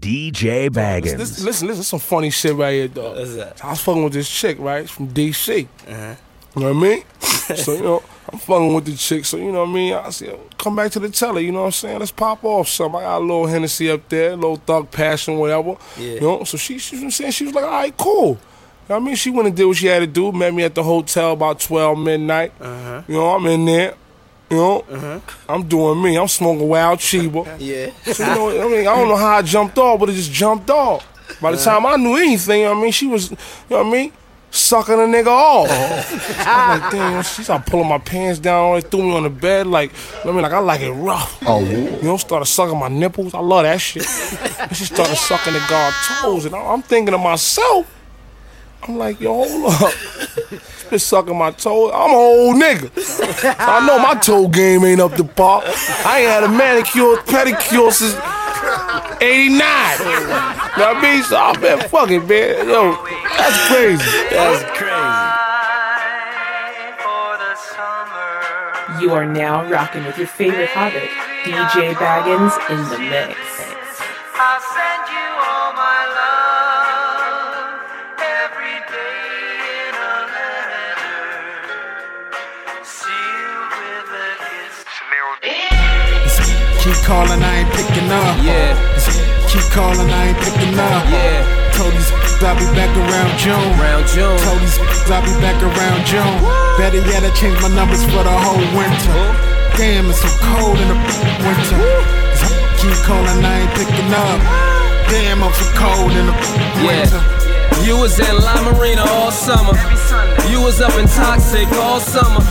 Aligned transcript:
DJ 0.00 0.70
Baggins. 0.70 1.18
Listen, 1.18 1.44
listen, 1.44 1.68
listen, 1.68 1.84
some 1.84 2.00
funny 2.00 2.30
shit 2.30 2.54
right 2.54 2.72
here, 2.72 2.88
dog. 2.88 3.16
What's 3.16 3.36
that? 3.36 3.64
I 3.64 3.70
was 3.70 3.80
fucking 3.80 4.02
with 4.02 4.14
this 4.14 4.28
chick, 4.28 4.58
right? 4.58 4.88
From 4.88 5.08
DC. 5.08 5.68
Uh-huh. 5.86 6.14
You 6.56 6.62
know 6.62 6.74
what 6.74 6.76
I 6.76 6.88
mean? 6.88 7.04
so, 7.56 7.74
you 7.74 7.82
know, 7.82 8.02
I'm 8.32 8.38
fucking 8.38 8.74
with 8.74 8.86
the 8.86 8.96
chick. 8.96 9.24
So, 9.24 9.36
you 9.36 9.52
know 9.52 9.60
what 9.60 9.70
I 9.70 9.72
mean? 9.72 9.94
I 9.94 10.10
said, 10.10 10.38
come 10.58 10.74
back 10.74 10.90
to 10.92 11.00
the 11.00 11.10
telly, 11.10 11.44
you 11.44 11.52
know 11.52 11.60
what 11.60 11.66
I'm 11.66 11.72
saying? 11.72 11.98
Let's 11.98 12.10
pop 12.10 12.42
off 12.44 12.68
some. 12.68 12.96
I 12.96 13.02
got 13.02 13.18
a 13.18 13.20
little 13.20 13.46
Hennessy 13.46 13.90
up 13.90 14.08
there, 14.08 14.32
a 14.32 14.36
little 14.36 14.56
thug 14.56 14.90
passion, 14.90 15.36
whatever. 15.36 15.76
Yeah. 15.96 16.14
You 16.14 16.20
know, 16.20 16.44
so 16.44 16.56
she, 16.56 16.78
she 16.78 17.04
was 17.04 17.14
saying, 17.14 17.32
she 17.32 17.44
was 17.44 17.54
like, 17.54 17.64
all 17.64 17.70
right, 17.70 17.96
cool. 17.96 18.30
You 18.30 18.38
know 18.88 18.96
I 18.96 18.98
mean? 18.98 19.14
She 19.14 19.30
went 19.30 19.46
and 19.46 19.56
did 19.56 19.66
what 19.66 19.76
she 19.76 19.86
had 19.86 20.00
to 20.00 20.06
do. 20.06 20.32
Met 20.32 20.52
me 20.52 20.64
at 20.64 20.74
the 20.74 20.82
hotel 20.82 21.32
about 21.32 21.60
12 21.60 21.98
midnight. 21.98 22.52
Uh-huh. 22.60 23.02
You 23.06 23.14
know, 23.14 23.30
I'm 23.30 23.46
in 23.46 23.64
there. 23.64 23.94
You 24.50 24.56
know, 24.56 25.22
I'm 25.48 25.68
doing 25.68 26.02
me. 26.02 26.16
I'm 26.18 26.26
smoking 26.28 26.68
wild 26.68 26.98
chiba. 26.98 27.46
Yeah. 27.60 27.90
So, 28.12 28.50
you 28.50 28.58
know, 28.58 28.66
I 28.66 28.68
mean, 28.70 28.80
I 28.88 28.96
don't 28.96 29.08
know 29.08 29.16
how 29.16 29.36
I 29.36 29.42
jumped 29.42 29.78
off, 29.78 30.00
but 30.00 30.08
it 30.08 30.14
just 30.14 30.32
jumped 30.32 30.68
off. 30.70 31.06
By 31.40 31.52
the 31.52 31.56
time 31.56 31.86
I 31.86 31.94
knew 31.96 32.16
anything, 32.16 32.66
I 32.66 32.74
mean, 32.74 32.90
she 32.90 33.06
was, 33.06 33.30
you 33.30 33.36
know 33.70 33.76
what 33.78 33.86
I 33.86 33.90
mean, 33.90 34.12
sucking 34.50 34.94
a 34.94 34.98
nigga 35.06 35.28
off. 35.28 35.68
I 36.46 36.72
was 36.74 36.80
like, 36.82 36.90
damn, 36.90 37.22
she 37.22 37.42
started 37.44 37.70
pulling 37.70 37.88
my 37.88 37.98
pants 37.98 38.40
down, 38.40 38.74
and 38.74 38.84
threw 38.90 39.02
me 39.04 39.12
on 39.16 39.22
the 39.22 39.30
bed, 39.30 39.68
like, 39.68 39.92
I 40.24 40.32
mean, 40.32 40.42
like, 40.42 40.52
I 40.52 40.58
like 40.58 40.80
it 40.80 40.90
rough. 40.90 41.38
Oh, 41.46 41.60
You 41.64 42.02
know, 42.02 42.16
started 42.16 42.46
sucking 42.46 42.76
my 42.76 42.88
nipples. 42.88 43.32
I 43.34 43.38
love 43.38 43.62
that 43.62 43.80
shit. 43.80 44.04
and 44.58 44.76
she 44.76 44.84
started 44.86 45.14
sucking 45.14 45.52
the 45.52 45.64
guard 45.68 45.94
toes, 46.22 46.44
and 46.46 46.56
I'm 46.56 46.82
thinking 46.82 47.12
to 47.12 47.18
myself, 47.18 47.86
I'm 48.82 48.98
like, 48.98 49.20
yo, 49.20 49.32
hold 49.48 49.74
up. 49.74 49.94
She 50.90 50.94
been 50.94 50.98
sucking 50.98 51.38
my 51.38 51.52
toes. 51.52 51.92
I'm 51.94 52.10
an 52.10 52.16
old 52.16 52.56
nigga. 52.56 52.90
So 52.98 53.22
I 53.60 53.86
know 53.86 54.00
my 54.00 54.16
toe 54.16 54.48
game 54.48 54.84
ain't 54.84 55.00
up 55.00 55.14
to 55.14 55.22
par. 55.22 55.62
I 56.04 56.18
ain't 56.18 56.28
had 56.28 56.42
a 56.42 56.48
manicure, 56.48 57.16
pedicure 57.30 57.92
since 57.92 58.14
89. 59.22 59.30
You 59.30 59.54
know 59.54 59.62
what 59.62 60.96
I 60.96 61.00
mean? 61.00 61.22
So 61.22 61.36
I've 61.36 61.60
been 61.60 61.78
fucking, 61.88 62.26
man. 62.26 62.68
Yo, 62.68 62.90
that's 63.38 63.68
crazy. 63.68 64.02
That's 64.34 64.64
crazy. 64.76 64.90
You 69.00 69.12
are 69.12 69.26
now 69.26 69.70
rocking 69.70 70.04
with 70.06 70.18
your 70.18 70.26
favorite 70.26 70.70
hobbit, 70.70 71.08
DJ 71.44 71.94
Baggins 71.94 72.58
in 72.68 72.88
the 72.88 72.98
mix. 72.98 73.69
Keep 86.90 87.06
calling, 87.06 87.38
I 87.38 87.62
ain't 87.62 87.70
picking 87.70 88.10
up. 88.10 88.34
Yeah. 88.42 88.74
Keep 89.46 89.62
calling, 89.70 90.10
I 90.10 90.34
ain't 90.34 90.38
picking 90.42 90.74
up. 90.74 91.06
Yeah. 91.06 91.70
Told 91.78 91.94
these 91.94 92.10
I'll 92.42 92.58
be 92.58 92.66
back 92.74 92.90
around 92.98 93.30
June. 93.38 93.78
Round 93.78 94.02
June. 94.10 94.34
Told 94.42 94.58
these 94.58 94.74
I'll 95.06 95.22
be 95.22 95.30
back 95.38 95.54
around 95.62 96.02
June. 96.02 96.34
Better 96.82 96.98
yet, 97.06 97.22
I 97.22 97.30
changed 97.38 97.62
my 97.62 97.70
numbers 97.70 98.02
for 98.10 98.26
the 98.26 98.34
whole 98.34 98.58
winter. 98.74 99.22
Damn, 99.78 100.10
it's 100.10 100.18
so 100.18 100.34
cold 100.42 100.82
in 100.82 100.90
the 100.90 100.98
winter. 101.46 101.78
Keep 102.82 102.98
calling, 103.06 103.38
I 103.38 103.62
ain't 103.62 103.74
picking 103.78 104.10
up. 104.10 104.42
Damn, 105.14 105.46
I'm 105.46 105.54
so 105.54 105.70
cold 105.78 106.10
in 106.10 106.26
the 106.26 106.34
winter. 106.82 107.22
Yeah. 107.22 107.86
You 107.86 108.02
was 108.02 108.18
in 108.18 108.34
La 108.34 108.66
Marina 108.66 109.06
all 109.06 109.30
summer. 109.30 109.78
You 110.50 110.58
was 110.58 110.82
up 110.82 110.98
in 110.98 111.06
Toxic 111.06 111.70
all 111.78 112.00
summer. 112.02 112.42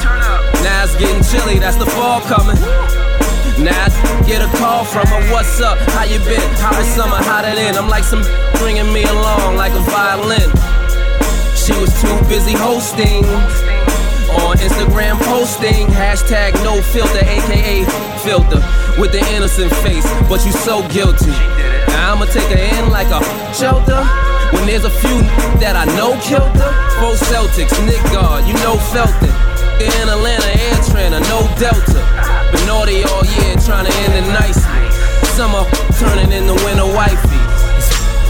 Now 0.64 0.88
it's 0.88 0.95
getting 0.95 1.28
chilly, 1.28 1.60
that's 1.60 1.76
the 1.76 1.92
fall 1.92 2.22
coming. 2.22 2.56
Now 3.60 3.76
I 3.76 4.24
get 4.24 4.40
a 4.40 4.48
call 4.58 4.86
from 4.86 5.06
her, 5.08 5.20
what's 5.36 5.60
up? 5.60 5.78
How 5.92 6.08
you 6.08 6.20
been? 6.24 6.40
How 6.64 6.72
was 6.72 6.88
summer? 6.96 7.20
How 7.20 7.44
that 7.44 7.60
in? 7.60 7.76
I'm 7.76 7.92
like 7.92 8.08
some 8.08 8.24
bringing 8.64 8.88
me 8.96 9.04
along 9.04 9.60
like 9.60 9.76
a 9.76 9.84
violin. 9.92 10.48
She 11.60 11.76
was 11.76 11.92
too 12.00 12.16
busy 12.32 12.56
hosting 12.56 13.28
on 14.48 14.56
Instagram 14.64 15.20
posting 15.28 15.92
hashtag 15.92 16.56
no 16.64 16.80
filter, 16.80 17.20
aka 17.20 17.83
filter 18.23 18.64
with 18.95 19.11
the 19.11 19.20
innocent 19.36 19.76
face, 19.83 20.08
but 20.32 20.39
you 20.48 20.56
so 20.64 20.80
guilty. 20.88 21.36
Now 21.92 22.16
I'ma 22.16 22.32
take 22.32 22.48
her 22.48 22.64
in 22.64 22.88
like 22.95 23.12
a 23.12 23.20
shelter. 23.52 24.08
When 24.56 24.66
there's 24.66 24.88
a 24.88 24.89
few 25.04 25.20
that 25.60 25.76
I 25.76 25.83
know 26.00 26.16
killed 26.23 26.56
her, 26.58 26.72
four 26.98 27.14
Celtics, 27.28 27.76
Nick 27.86 28.02
Guard, 28.16 28.48
you 28.48 28.56
know 28.64 28.80
felt 28.95 29.14
it. 29.20 29.36
In 29.83 30.08
Atlanta, 30.08 30.48
Air 30.48 30.80
Trainer, 30.89 31.20
no 31.28 31.44
Delta. 31.60 32.08
Been 32.52 32.65
naughty 32.65 33.04
all 33.10 33.26
year, 33.26 33.54
trying 33.61 33.86
to 33.86 33.93
end 34.05 34.14
it 34.20 34.27
nicely. 34.33 34.83
Summer 35.37 35.64
turning 35.99 36.32
into 36.32 36.54
winter 36.65 36.87
wifey. 36.87 37.42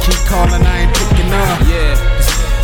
Keep 0.06 0.22
calling, 0.28 0.64
I 0.66 0.86
ain't 0.88 0.94
picking 0.96 1.32
up. 1.32 1.58
Yeah, 1.70 1.94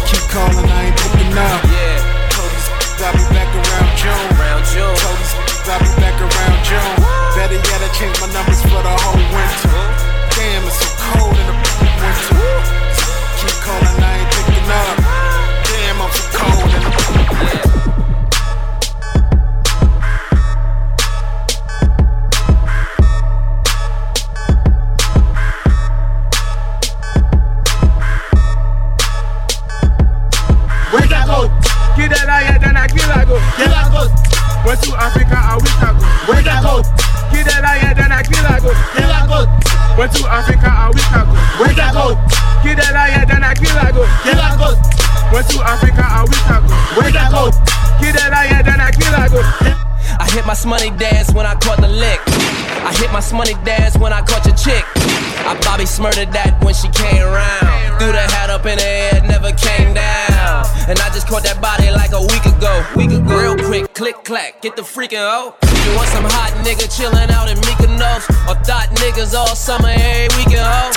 Keep 0.09 0.25
calling, 0.33 0.67
I 0.69 0.89
ain't 0.89 0.97
picking 0.97 1.33
up. 1.38 1.61
yeah, 1.71 3.05
I'll 3.05 3.13
be 3.13 3.25
back 3.35 3.49
around 3.53 3.89
June. 3.99 4.27
round 4.39 4.63
June. 4.71 4.95
Told 4.95 5.17
these 5.19 5.35
I'll 5.69 5.79
be 5.81 5.91
back 6.01 6.17
around 6.21 6.57
June. 6.65 6.95
Better 7.35 7.59
yet, 7.59 7.79
I 7.83 7.89
changed 7.94 8.19
my 8.21 8.29
numbers 8.33 8.61
for 8.63 8.81
the 8.81 8.94
whole 9.03 9.19
winter. 9.33 9.81
Damn, 10.35 10.63
it's 10.67 10.79
so 10.79 10.94
You 65.15 65.95
want 65.95 66.11
some 66.11 66.27
hot 66.27 66.51
nigga 66.67 66.91
chillin' 66.91 67.31
out 67.31 67.47
in 67.47 67.55
Mykonos? 67.63 68.27
Or 68.51 68.55
thought 68.67 68.91
niggas 68.99 69.33
all 69.33 69.55
summer 69.55 69.87
every 69.87 70.27
weekend, 70.35 70.59
ho? 70.59 70.91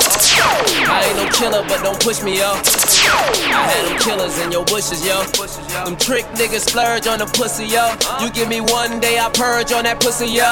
I 0.91 1.07
ain't 1.07 1.15
no 1.15 1.31
killer, 1.31 1.63
but 1.63 1.79
don't 1.87 1.95
push 2.03 2.21
me, 2.21 2.35
yo. 2.35 2.51
I 2.51 3.63
had 3.63 3.87
them 3.87 3.97
killers 4.03 4.37
in 4.43 4.51
your 4.51 4.65
bushes, 4.65 5.07
yo. 5.07 5.23
Them 5.85 5.95
trick 5.95 6.25
niggas 6.35 6.67
splurge 6.67 7.07
on 7.07 7.19
the 7.19 7.31
pussy, 7.31 7.63
yo. 7.63 7.95
You 8.19 8.29
give 8.31 8.49
me 8.49 8.59
one 8.59 8.99
day, 8.99 9.19
I 9.19 9.31
purge 9.31 9.71
on 9.71 9.87
that 9.87 10.01
pussy, 10.01 10.27
yo. 10.27 10.51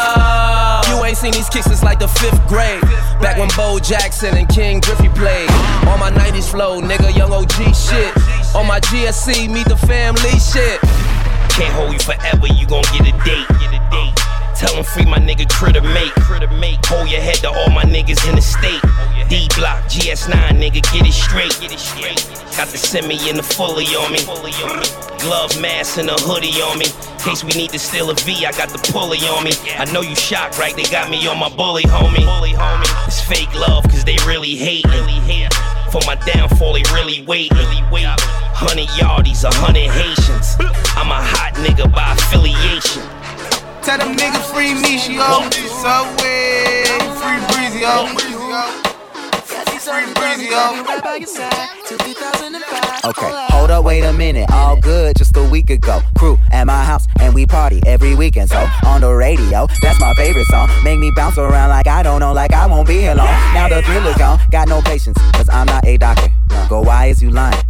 You 0.87 1.03
ain't 1.03 1.17
seen 1.17 1.33
these 1.33 1.49
kicks 1.49 1.67
since 1.67 1.83
like 1.83 1.99
the 1.99 2.07
fifth 2.07 2.39
grade. 2.47 2.79
Back 3.19 3.35
when 3.35 3.51
Bo 3.57 3.79
Jackson 3.79 4.37
and 4.37 4.47
Ken 4.47 4.79
Griffey 4.79 5.09
played. 5.11 5.51
On 5.91 5.99
my 5.99 6.11
90s 6.11 6.47
flow, 6.49 6.79
nigga, 6.79 7.11
young 7.17 7.33
OG 7.35 7.75
shit. 7.75 8.15
On 8.55 8.63
my 8.63 8.79
GSC, 8.79 9.51
meet 9.51 9.67
the 9.67 9.75
family 9.75 10.39
shit. 10.39 10.79
Can't 11.57 11.73
hold 11.73 11.91
you 11.91 11.97
forever, 11.97 12.45
you 12.45 12.67
gon' 12.67 12.83
get 12.93 13.01
a 13.01 13.17
date. 13.25 13.47
Get 13.57 13.73
a 13.73 13.81
date. 13.89 14.13
Tell 14.53 14.75
him 14.75 14.83
free 14.83 15.05
my 15.05 15.17
nigga 15.17 15.49
critter 15.49 15.81
mate. 15.81 16.13
Critter 16.21 16.47
mate. 16.61 16.77
Hold 16.85 17.09
your 17.09 17.19
head 17.19 17.37
to 17.37 17.49
all 17.49 17.71
my 17.71 17.83
niggas 17.83 18.29
in 18.29 18.35
the 18.35 18.43
state. 18.43 18.79
D 19.27 19.47
block, 19.57 19.83
GS9, 19.85 20.33
nigga, 20.53 20.85
get 20.93 21.07
it 21.07 21.13
straight. 21.13 21.57
Get 21.59 21.73
it 21.73 21.79
straight. 21.79 22.21
Got 22.55 22.67
the 22.67 22.77
semi 22.77 23.17
and 23.27 23.39
the 23.39 23.43
fully 23.43 23.85
on 23.97 24.11
me. 24.11 24.19
Glove 25.17 25.59
mask 25.59 25.97
and 25.97 26.11
a 26.11 26.15
hoodie 26.21 26.61
on 26.61 26.77
me. 26.77 26.85
Case 27.17 27.43
we 27.43 27.49
need 27.59 27.71
to 27.71 27.79
steal 27.79 28.11
a 28.11 28.13
V, 28.13 28.45
I 28.45 28.51
got 28.51 28.69
the 28.69 28.77
pulley 28.93 29.17
on 29.25 29.43
me. 29.43 29.53
I 29.79 29.91
know 29.91 30.01
you 30.01 30.15
shocked, 30.15 30.59
right? 30.59 30.75
They 30.75 30.83
got 30.83 31.09
me 31.09 31.25
on 31.27 31.39
my 31.39 31.49
bully, 31.49 31.83
homie. 31.83 32.25
It's 33.07 33.19
fake 33.19 33.53
love, 33.55 33.83
cause 33.85 34.05
they 34.05 34.17
really 34.27 34.55
hate. 34.55 34.85
For 35.91 36.01
my 36.05 36.15
downfall, 36.25 36.73
they 36.73 36.83
really 36.93 37.23
wait. 37.23 37.51
Hundred 38.59 38.87
yardies, 38.97 39.43
a 39.43 39.53
hundred 39.53 39.91
Haitians. 39.91 40.57
I'm 40.97 41.11
a 41.11 41.21
hot 41.21 41.53
nigga 41.61 41.91
by 41.93 42.13
affiliation. 42.13 43.03
Tell 43.83 43.99
them 43.99 44.17
niggas 44.17 44.51
free 44.51 44.73
me, 44.73 44.97
she 44.97 45.13
yo. 45.13 45.47
Subway, 45.51 46.83
eh, 46.87 47.13
free 47.21 47.39
breezy, 47.53 47.83
oh. 47.85 48.81
yo. 48.83 48.86
Free 49.87 50.03
breezy, 50.15 50.47
yo. 50.51 50.83
Okay, 53.05 53.45
hold 53.51 53.71
up, 53.71 53.85
wait 53.85 54.03
a 54.03 54.11
minute. 54.11 54.51
All 54.51 54.75
good 54.75 55.15
just 55.15 55.37
a 55.37 55.43
week 55.43 55.69
ago. 55.69 56.01
Crew 56.17 56.37
at 56.51 56.65
my 56.65 56.83
house, 56.83 57.07
and 57.21 57.33
we 57.33 57.45
party 57.45 57.81
every 57.85 58.13
weekend. 58.13 58.49
So 58.49 58.67
on 58.85 58.99
the 58.99 59.13
radio, 59.13 59.65
that's 59.81 59.97
my 60.01 60.13
favorite 60.15 60.47
song. 60.47 60.69
Make 60.83 60.99
me 60.99 61.09
bounce 61.15 61.37
around 61.37 61.69
like 61.69 61.87
I 61.87 62.03
don't 62.03 62.19
know, 62.19 62.33
like 62.33 62.51
I 62.51 62.65
won't 62.65 62.85
be 62.85 62.99
here 62.99 63.15
long. 63.15 63.27
Now 63.53 63.69
the 63.69 63.81
thrill 63.81 64.05
is 64.07 64.17
gone. 64.17 64.39
Got 64.51 64.67
no 64.67 64.81
patience, 64.81 65.17
cause 65.31 65.47
I'm 65.47 65.67
not 65.67 65.87
a 65.87 65.95
doctor. 65.97 66.33
Go, 66.67 66.81
why 66.81 67.05
is 67.05 67.23
you 67.23 67.29
lying? 67.29 67.63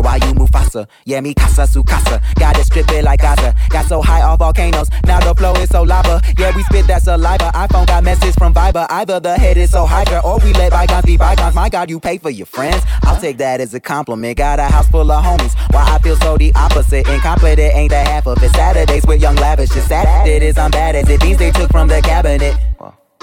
Why 0.00 0.16
you 0.16 0.34
Mufasa? 0.34 0.88
Yeah, 1.04 1.20
me 1.20 1.34
casa 1.34 1.66
su 1.66 1.82
casa. 1.84 2.20
Got 2.36 2.58
it 2.58 2.64
strip 2.64 2.90
it 2.90 3.04
like 3.04 3.20
Gaza. 3.20 3.54
Got 3.70 3.86
so 3.86 4.02
high 4.02 4.22
off 4.22 4.38
volcanoes. 4.38 4.88
Now 5.06 5.20
the 5.20 5.34
flow 5.34 5.52
is 5.54 5.68
so 5.70 5.82
lava. 5.82 6.20
Yeah, 6.38 6.54
we 6.54 6.62
spit 6.64 6.86
that 6.86 7.02
saliva. 7.02 7.50
iPhone 7.54 7.86
got 7.86 8.04
message 8.04 8.34
from 8.34 8.54
Viber. 8.54 8.86
Either 8.90 9.20
the 9.20 9.34
head 9.34 9.56
is 9.56 9.70
so 9.70 9.86
girl, 9.86 10.22
or 10.24 10.38
we 10.38 10.52
let 10.54 10.72
bygones 10.72 11.04
be 11.04 11.16
bygones. 11.16 11.54
My 11.54 11.68
God, 11.68 11.90
you 11.90 12.00
pay 12.00 12.18
for 12.18 12.30
your 12.30 12.46
friends. 12.46 12.82
I'll 13.02 13.20
take 13.20 13.38
that 13.38 13.60
as 13.60 13.74
a 13.74 13.80
compliment. 13.80 14.36
Got 14.36 14.58
a 14.58 14.64
house 14.64 14.88
full 14.88 15.10
of 15.10 15.24
homies. 15.24 15.54
Why 15.72 15.84
I 15.94 15.98
feel 15.98 16.16
so 16.16 16.36
the 16.36 16.52
opposite. 16.54 17.08
Incompetent 17.08 17.74
ain't 17.74 17.90
the 17.90 17.98
half 17.98 18.26
of 18.26 18.42
it. 18.42 18.50
Saturdays 18.50 19.06
with 19.06 19.20
young 19.20 19.36
lavish. 19.36 19.74
It's 19.76 19.86
sad 19.86 20.26
it 20.26 20.42
is, 20.42 20.58
I'm 20.58 20.70
bad 20.70 20.94
as 20.96 21.08
it. 21.08 21.20
These 21.20 21.38
they 21.38 21.50
took 21.50 21.70
from 21.70 21.88
the 21.88 22.00
cabinet. 22.00 22.56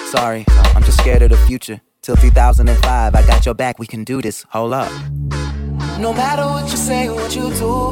Sorry, 0.06 0.46
I'm 0.76 0.84
just 0.84 1.00
scared 1.00 1.22
of 1.22 1.30
the 1.30 1.38
future. 1.38 1.82
Till 2.02 2.16
2005, 2.16 3.16
I 3.16 3.28
got 3.28 3.46
your 3.46 3.56
back, 3.56 3.80
we 3.80 3.88
can 3.88 4.04
do 4.04 4.22
this. 4.22 4.46
Hold 4.50 4.74
up. 4.74 4.92
No 6.02 6.12
matter 6.12 6.48
what 6.48 6.66
you 6.72 6.78
say 6.78 7.10
or 7.10 7.14
what 7.14 7.36
you 7.36 7.54
do, 7.54 7.92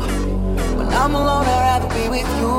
when 0.75 0.87
I'm 0.87 1.13
alone, 1.13 1.45
I'd 1.45 1.77
rather 1.77 1.89
be 1.93 2.09
with 2.09 2.25
you. 2.41 2.49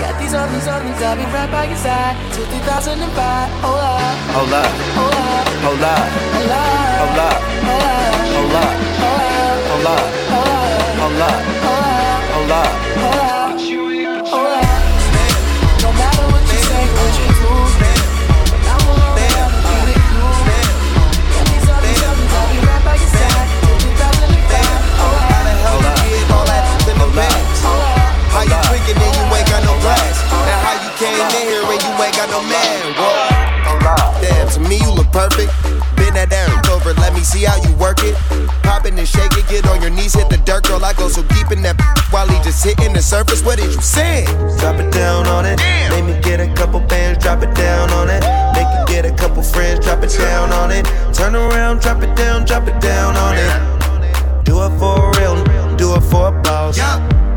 Got 0.00 0.18
these 0.18 0.32
other 0.32 0.50
these 0.54 0.64
things, 0.64 1.02
I'll 1.04 1.16
be 1.16 1.24
right 1.36 1.50
by 1.52 1.64
your 1.66 1.76
side 1.76 2.16
till 2.32 2.46
2005. 2.46 3.50
Hold 3.60 3.76
up, 3.76 4.16
Hold 4.32 4.52
up, 4.54 4.72
hold 4.96 5.12
up, 5.12 5.48
hold 5.60 5.82
up, 5.84 6.00
hold 6.32 6.48
up, 6.48 7.44
hold 7.68 7.84
up, 7.88 7.98
hold 8.32 8.56
up, 8.56 8.72
hold 9.04 9.20
up, 9.20 9.52
hold 9.68 9.84
up, 9.84 10.08
hold 10.32 10.48
up, 10.48 10.88
hold 10.96 11.20
up, 11.20 11.44
hold 12.32 12.50
up. 12.50 12.72
hold 12.96 13.20
up, 13.20 13.37
You 28.88 28.96
and 28.96 29.12
you 29.20 29.24
ain't 29.36 29.48
got 29.52 29.60
no 29.68 29.76
glass? 29.84 30.16
And 30.32 30.60
how 30.64 30.80
you 30.80 30.88
came 30.96 31.20
in 31.20 31.44
here 31.44 31.60
and 31.60 31.76
you 31.76 31.92
ain't 32.00 32.16
got 32.16 32.32
no 32.32 32.40
man? 32.40 32.96
Whoa. 32.96 33.38
Damn, 34.24 34.48
to 34.48 34.60
me 34.64 34.80
you 34.80 34.90
look 34.90 35.12
perfect. 35.12 35.52
Bend 35.92 36.16
that 36.16 36.32
ass 36.32 36.68
over, 36.72 36.94
let 36.94 37.12
me 37.12 37.20
see 37.20 37.44
how 37.44 37.60
you 37.68 37.74
work 37.76 38.00
it. 38.00 38.16
Popping 38.64 38.98
and 38.98 39.06
shaking, 39.06 39.44
get 39.44 39.68
on 39.68 39.82
your 39.82 39.90
knees, 39.90 40.14
hit 40.14 40.30
the 40.30 40.38
dirt, 40.38 40.64
girl. 40.64 40.82
I 40.82 40.94
go 40.94 41.08
so 41.08 41.22
deep 41.36 41.52
in 41.52 41.60
that 41.68 41.76
while 42.10 42.26
he 42.28 42.40
just 42.40 42.64
hitting 42.64 42.94
the 42.94 43.02
surface. 43.02 43.44
What 43.44 43.58
did 43.58 43.68
you 43.74 43.82
say? 43.82 44.24
Drop 44.56 44.80
it 44.80 44.90
down 44.90 45.26
on 45.26 45.44
it. 45.44 45.60
Make 45.92 46.04
me 46.08 46.16
get 46.22 46.40
a 46.40 46.48
couple 46.54 46.80
bands, 46.80 47.22
drop 47.22 47.42
it 47.42 47.54
down 47.54 47.90
on 47.90 48.08
it. 48.08 48.24
Make 48.56 48.72
you 48.72 48.82
get 48.88 49.04
a 49.04 49.14
couple 49.14 49.42
friends, 49.42 49.84
drop 49.84 50.02
it 50.02 50.16
down 50.16 50.50
on 50.52 50.72
it. 50.72 50.88
Turn 51.12 51.36
around, 51.36 51.82
drop 51.82 52.00
it 52.00 52.16
down, 52.16 52.46
drop 52.46 52.66
it 52.66 52.80
down 52.80 53.16
on 53.16 53.36
it. 53.36 54.44
Do 54.44 54.64
it 54.64 54.72
for 54.80 55.12
real, 55.20 55.36
do 55.76 55.94
it 55.94 56.00
for 56.08 56.32
a 56.32 56.42
boss. 56.42 56.78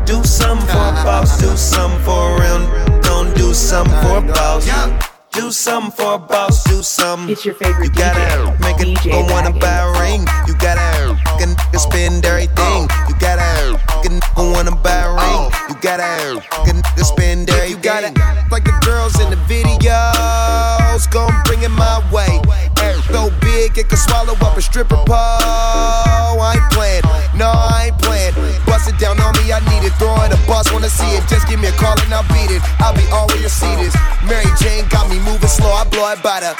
Do 0.04 0.22
something 0.24 0.66
for 0.66 0.78
a 0.78 0.92
boss, 1.04 1.38
do 1.38 1.56
something 1.56 2.00
for 2.02 2.36
a 2.36 2.40
real. 2.40 3.00
Don't 3.02 3.34
do 3.36 3.54
something 3.54 3.94
for 4.02 4.18
a 4.18 4.22
boss. 4.22 4.68
Do 5.32 5.50
something 5.50 5.92
for 5.92 6.14
a 6.14 6.18
boss, 6.18 6.64
do 6.64 6.82
something. 6.82 7.30
It's 7.30 7.44
your 7.44 7.54
favorite 7.54 7.84
You 7.84 7.90
gotta 7.90 8.20
DJ, 8.20 8.60
make 8.60 8.80
a 8.80 8.84
DJ 8.84 9.12
nigga 9.12 9.30
wanna 9.32 9.52
buy 9.52 9.78
a 9.78 10.00
ring. 10.00 10.26
You 10.46 10.54
gotta 10.58 11.14
make 11.14 11.48
a 11.48 11.54
nigga 11.54 11.78
spend 11.78 12.24
everything. 12.26 12.82
You 13.08 13.14
gotta 13.18 13.78
make 13.88 14.06
a 14.06 14.20
nigga 14.20 14.52
wanna 14.52 14.76
buy 14.76 15.02
a 15.06 15.12
ring. 15.14 15.50
You 15.68 15.76
gotta 15.80 16.42
make 16.66 16.68
a 16.68 16.82
nigga 16.82 17.04
spend 17.04 17.48
everything. 17.48 17.70
You 17.70 17.82
gotta 17.82 18.10
like 18.50 18.64
the 18.64 18.76
girls 18.84 19.18
in 19.20 19.30
the 19.30 19.40
videos. 19.48 21.10
Gon' 21.10 21.32
bring 21.44 21.62
it 21.62 21.70
my 21.70 22.02
way. 22.12 22.40
So 23.08 23.30
big 23.40 23.78
it 23.78 23.88
can 23.88 23.98
swallow 23.98 24.34
up 24.34 24.56
a 24.56 24.62
stripper 24.62 24.96
pole. 24.96 25.16
I 26.42 26.54
ain't 26.56 26.72
playing, 26.72 27.01
Throw 30.62 30.78
it 30.78 30.86
a 30.86 30.90
bus, 30.90 30.90
wanna 30.90 30.90
see 30.90 31.10
it. 31.16 31.26
Just 31.28 31.48
give 31.48 31.60
me 31.60 31.68
a 31.68 31.72
call 31.72 31.98
and 31.98 32.14
I'll 32.14 32.26
beat 32.30 32.50
it. 32.50 32.62
I'll 32.78 32.94
be 32.94 33.02
all 33.10 33.26
where 33.26 33.42
you 33.42 33.48
see 33.48 33.74
this. 33.76 33.94
Mary 34.22 34.46
Jane 34.60 34.86
got 34.88 35.08
me 35.10 35.18
moving 35.18 35.48
slow, 35.48 35.72
I 35.72 35.84
blow 35.84 36.06
it 36.12 36.22
by 36.22 36.40
the. 36.40 36.54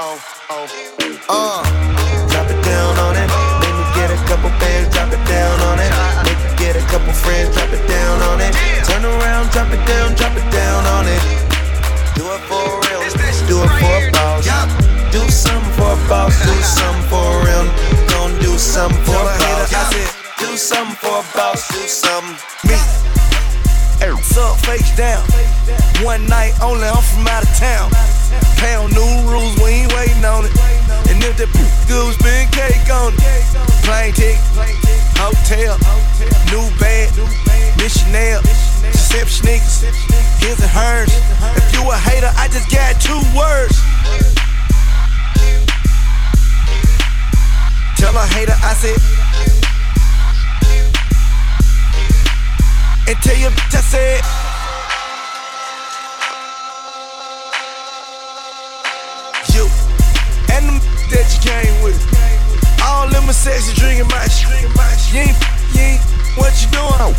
Oh, 0.00 0.18
oh, 0.50 0.66
uh. 1.28 1.62
Drop 2.30 2.50
it 2.50 2.60
down 2.64 2.98
on 2.98 3.14
it. 3.16 3.28
Make 3.62 3.76
me 3.78 3.86
get 3.94 4.10
a 4.10 4.18
couple 4.26 4.50
bands, 4.58 4.94
drop 4.94 5.12
it 5.12 5.22
down 5.26 5.56
on 5.70 5.78
it. 5.78 5.92
Make 6.26 6.40
you 6.42 6.52
get 6.58 6.76
a 6.76 6.84
couple 6.90 7.12
friends, 7.12 7.54
drop 7.54 7.70
it 7.70 7.86
down 7.86 8.22
on 8.22 8.40
it. 8.40 8.52
Turn 8.84 9.04
around, 9.04 9.50
drop 9.50 9.70
it 9.70 9.82
down, 9.86 10.14
drop 10.14 10.34
it 10.36 10.48
down 10.50 10.82
on 10.98 11.06
it. 11.06 11.22
Do 12.18 12.26
it 12.26 12.42
for 12.50 12.66
real, 12.90 13.02
do 13.46 13.62
it 13.62 13.70
for 13.78 13.96
a 14.02 14.10
boss. 14.10 14.44
Do 15.12 15.22
something 15.30 15.72
for 15.78 15.94
a 15.94 16.08
boss, 16.08 16.34
do 16.42 16.54
something 16.62 17.06
for 17.08 17.22
a 17.22 17.44
real. 17.46 17.66
Don't 18.10 18.34
do 18.40 18.58
something 18.58 18.98
for 19.04 19.22
a 19.22 19.38
boss. 19.38 20.15
Do 20.56 20.60
something 20.60 20.96
for 20.96 21.20
a 21.20 21.24
boss, 21.36 21.68
do 21.68 21.84
something. 21.84 22.32
Me. 22.64 22.80
What's 24.08 24.38
up, 24.38 24.56
face 24.64 24.88
down? 24.96 25.20
One 26.00 26.24
night 26.32 26.56
only, 26.64 26.88
I'm 26.88 26.96
from 27.12 27.28
out 27.28 27.44
of 27.44 27.52
town. 27.60 27.92
Pound 28.56 28.96
new 28.96 29.28
rules, 29.28 29.52
we 29.60 29.84
ain't 29.84 29.92
waiting 29.92 30.24
on 30.24 30.48
it. 30.48 30.56
And 31.12 31.20
if 31.20 31.36
the 31.36 31.44
good, 31.84 32.14
spin 32.16 32.48
cake 32.56 32.88
on 32.88 33.12
it. 33.12 33.20
Plane 33.84 34.16
ticket, 34.16 34.40
hotel, 35.20 35.76
new 36.48 36.64
bag, 36.80 37.12
missionary, 37.76 38.40
sip 38.96 39.28
sneakers, 39.28 39.84
his 40.40 40.56
and 40.56 40.72
hers. 40.72 41.12
If 41.52 41.68
you 41.76 41.84
a 41.84 41.96
hater, 42.00 42.32
I 42.32 42.48
just 42.48 42.72
got 42.72 42.96
two 42.96 43.20
words. 43.36 43.76
Tell 48.00 48.16
a 48.16 48.24
hater 48.32 48.56
I 48.64 48.72
said. 48.72 49.35
And 53.06 53.16
tell 53.22 53.38
your 53.38 53.54
bitch 53.54 53.70
I 53.70 53.82
said. 53.86 54.18
You 59.54 59.70
and 60.50 60.66
them 60.66 60.78
that 61.14 61.26
you 61.30 61.38
came 61.38 61.76
with. 61.86 61.94
All 62.82 63.06
them 63.06 63.30
sexy 63.30 63.78
drinking 63.78 64.10
my 64.10 64.26
shit. 64.26 64.50
You 65.14 65.22
ain't, 65.22 65.38
you 65.70 65.80
ain't, 65.86 66.02
what 66.34 66.50
you 66.58 66.66
doing? 66.74 67.14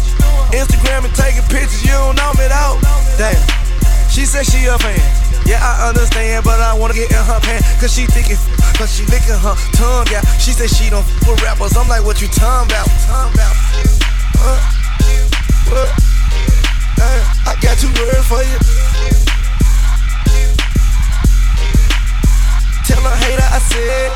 Instagram 0.52 1.08
and 1.08 1.16
taking 1.16 1.48
pictures, 1.48 1.80
you 1.88 1.96
don't 1.96 2.20
know 2.20 2.36
me 2.36 2.52
though. 2.52 2.76
Damn. 3.16 3.40
She 4.12 4.28
said 4.28 4.44
she 4.44 4.68
a 4.68 4.76
fan. 4.76 5.00
Yeah, 5.48 5.64
I 5.64 5.88
understand, 5.88 6.44
but 6.44 6.60
I 6.60 6.76
wanna 6.76 7.00
get 7.00 7.12
in 7.12 7.16
her 7.16 7.40
pants. 7.40 7.64
Cause 7.80 7.96
she 7.96 8.04
thinking, 8.12 8.36
cause 8.76 8.92
she 8.92 9.08
licking 9.08 9.40
her 9.40 9.56
tongue 9.72 10.12
out. 10.12 10.28
She 10.36 10.52
said 10.52 10.68
she 10.68 10.90
don't 10.92 11.08
f 11.08 11.32
with 11.32 11.40
rappers. 11.42 11.78
I'm 11.80 11.88
like, 11.88 12.04
what 12.04 12.20
you 12.20 12.28
talking 12.28 12.68
about? 12.68 12.92
Talking 13.08 13.40
about? 13.40 13.56
I 15.70 17.58
got 17.62 17.78
two 17.78 17.88
words 17.88 18.26
for 18.28 18.42
you. 18.42 18.58
Tell 22.86 23.06
a 23.06 23.16
hater 23.16 23.42
I 23.42 23.60
said. 23.60 24.12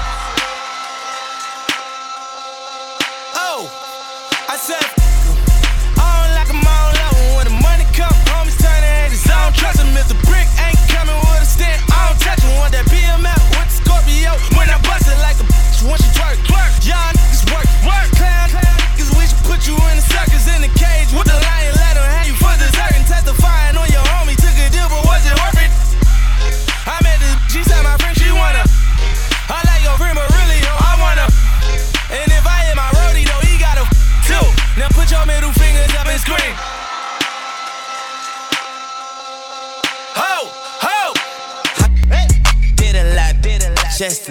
Oh, 3.35 3.69
I 4.47 4.57
said. 4.57 5.00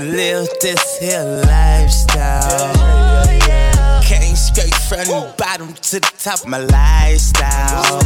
Live 0.05 0.49
this 0.61 0.99
here 0.99 1.43
lifestyle. 1.47 2.75
Came 4.03 4.37
straight 4.37 4.75
from 4.75 5.05
the 5.05 5.35
bottom 5.37 5.73
to 5.73 6.01
the 6.01 6.13
top 6.19 6.41
of 6.41 6.47
my 6.47 6.59
lifestyle. 6.59 8.01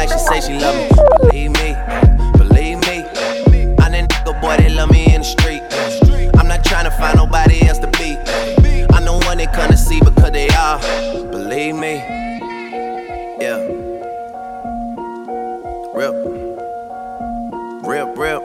Like 0.00 0.08
she 0.08 0.18
say 0.18 0.40
she 0.40 0.58
love 0.58 0.74
me. 0.76 0.88
Believe 1.18 1.50
me, 1.60 1.76
believe 2.38 2.78
me. 2.88 2.96
I'm 3.80 3.92
that 3.92 4.08
nigga 4.08 4.40
boy 4.40 4.56
that 4.56 4.72
love 4.72 4.90
me 4.90 5.14
in 5.14 5.20
the 5.20 5.24
street. 5.24 5.62
I'm 6.38 6.48
not 6.48 6.64
trying 6.64 6.84
to 6.84 6.90
find 6.90 7.16
nobody 7.16 7.66
else 7.68 7.78
to 7.80 7.90
be. 7.98 8.16
I'm 8.94 9.04
the 9.04 9.12
one 9.26 9.36
they 9.36 9.46
come 9.46 9.70
to 9.70 9.76
see 9.76 10.00
because 10.00 10.30
they 10.30 10.48
are. 10.48 10.78
Believe 11.30 11.74
me. 11.74 11.96
Yeah. 13.44 13.58
Real. 15.92 16.14
Real, 17.84 18.08
real. 18.16 18.40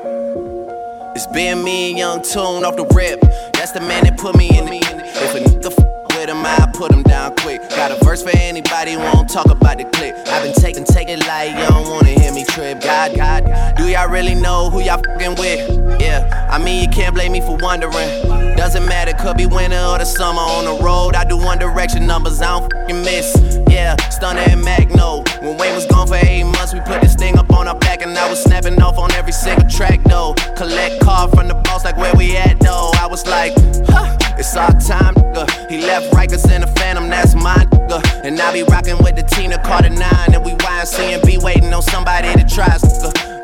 It's 1.16 1.28
been 1.28 1.64
me 1.64 1.92
and 1.92 1.98
Young 1.98 2.22
Tune 2.22 2.66
off 2.66 2.76
the 2.76 2.86
rip. 2.94 3.22
That's 3.54 3.72
the 3.72 3.80
man 3.80 4.04
that 4.04 4.18
put 4.18 4.36
me 4.36 4.50
in 4.50 4.68
it. 4.68 4.84
If 4.84 5.36
a 5.36 5.40
nigga 5.40 5.72
f 5.72 5.78
with 6.18 6.30
him, 6.30 6.46
I 6.46 6.70
put 6.74 6.92
him 6.92 7.04
down 7.04 7.15
quick. 7.46 7.70
Got 7.70 7.92
a 7.92 8.04
verse 8.04 8.24
for 8.24 8.36
anybody 8.36 8.94
who 8.94 9.00
won't 9.00 9.30
talk 9.30 9.46
about 9.52 9.78
the 9.78 9.86
clip. 9.86 10.16
I've 10.28 10.44
been 10.44 10.54
taking, 10.54 10.84
taking 10.84 11.20
light, 11.28 11.52
you 11.52 11.68
don't 11.70 11.88
wanna 11.88 12.10
hear 12.10 12.34
me 12.34 12.44
trip. 12.44 12.82
God, 12.82 13.16
God, 13.16 13.76
do 13.78 13.88
y'all 13.88 14.10
really 14.10 14.34
know 14.34 14.72
who 14.72 14.82
y'all 14.82 15.02
fucking 15.06 15.36
with? 15.36 16.02
Yeah, 16.02 16.48
I 16.52 16.58
mean, 16.58 16.82
you 16.82 16.90
can't 16.90 17.14
blame 17.14 17.34
me 17.34 17.42
for 17.42 17.56
wondering. 17.58 18.10
Doesn't 18.56 18.86
matter, 18.88 19.14
could 19.14 19.38
be 19.38 19.46
winter 19.46 19.78
or 19.78 20.00
the 20.00 20.06
summer 20.06 20.42
on 20.42 20.66
the 20.66 20.84
road. 20.84 21.14
I 21.16 21.24
do 21.24 21.38
one 21.38 21.60
direction 21.60 22.08
numbers, 22.08 22.42
I 22.42 22.58
don't 22.58 22.74
fucking 22.74 23.02
miss. 23.04 23.38
Yeah, 23.70 23.96
Stunner 24.10 24.42
and 24.42 24.64
Magno. 24.64 25.24
When 25.42 25.56
Wayne 25.58 25.76
was 25.76 25.86
gone 25.86 26.08
for 26.08 26.16
eight 26.16 26.46
months, 26.46 26.74
we 26.74 26.80
put 26.80 27.02
this 27.02 27.14
thing 27.14 27.38
up 27.38 27.52
on 27.54 27.68
our 27.68 27.78
back, 27.78 28.02
and 28.02 28.18
I 28.18 28.28
was 28.28 28.42
snapping 28.42 28.82
off 28.82 28.98
on 28.98 29.12
every 29.12 29.34
single 29.34 29.70
track 29.70 30.02
though. 30.06 30.34
Collect 30.56 31.00
call 31.00 31.28
from 31.28 31.48
the 31.48 31.54
boss, 31.54 31.86
like 31.86 31.98
where 31.98 32.16
we 32.16 32.38
at 32.38 32.60
though. 32.60 32.90
I 33.00 33.06
was 33.06 33.28
like, 33.28 33.54
huh, 33.88 34.18
it's 34.40 34.56
our 34.56 34.72
time, 34.80 35.14
nigga. 35.36 35.70
He 35.70 35.82
left 35.82 36.12
Rikers 36.14 36.50
in 36.54 36.62
the 36.62 36.68
Phantom, 36.68 37.10
that's 37.10 37.35
my 37.36 37.56
nigga. 37.56 38.26
And 38.26 38.40
I 38.40 38.54
be 38.54 38.64
rocking 38.64 38.98
with 39.00 39.16
the 39.16 39.24
Tina 39.24 39.58
Carter 39.64 39.90
9, 39.90 40.02
and 40.34 40.44
we 40.44 40.52
YNC 40.52 41.00
and 41.14 41.24
be 41.24 41.38
waiting 41.38 41.74
on 41.74 41.82
somebody 41.82 42.34
to 42.34 42.44
try. 42.48 42.78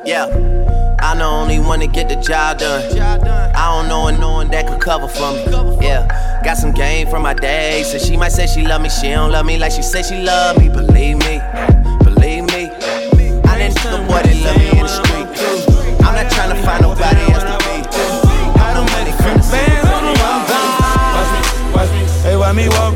Yeah. 0.05 0.27
I'm 1.01 1.17
the 1.17 1.25
only 1.25 1.59
one 1.59 1.79
to 1.79 1.87
get 1.87 2.09
the 2.09 2.15
job 2.15 2.59
done. 2.59 2.97
I 2.97 3.75
don't 3.75 3.89
know 3.89 4.09
no 4.19 4.31
one 4.33 4.51
that 4.51 4.67
could 4.67 4.79
cover 4.79 5.07
for 5.07 5.33
me. 5.33 5.43
Yeah, 5.83 6.07
got 6.43 6.57
some 6.57 6.71
game 6.71 7.07
from 7.09 7.23
my 7.23 7.33
day. 7.33 7.83
So 7.83 7.97
she 7.97 8.15
might 8.15 8.31
say 8.31 8.45
she 8.45 8.61
love 8.61 8.81
me, 8.81 8.89
she 8.89 9.09
don't 9.09 9.31
love 9.31 9.45
me 9.45 9.57
like 9.57 9.71
she 9.71 9.81
say 9.81 10.03
she 10.03 10.21
love 10.21 10.57
me. 10.59 10.69
Believe 10.69 11.17
me, 11.17 11.41
believe 12.03 12.45
me. 12.53 12.69
I 13.49 13.57
didn't 13.57 13.75
nigga 13.81 14.07
boy 14.07 14.21
that 14.21 14.37
love 14.45 14.57
me 14.57 14.69
in 14.77 14.85
the 14.85 14.87
street. 14.87 15.27
I'm 16.05 16.13
not 16.13 16.31
trying 16.31 16.55
to 16.55 16.61
find 16.63 16.81
nobody 16.83 17.21
else 17.33 17.43
to 17.43 17.57
be. 17.65 17.81
I 18.61 18.73
don't 18.73 18.87
the 20.05 20.13
wall. 20.21 20.39
Watch 21.17 21.31
me, 21.33 21.41
watch 21.73 21.91
me. 21.91 22.05
Hey, 22.21 22.37
why 22.37 22.51
me 22.53 22.69
walk 22.69 22.90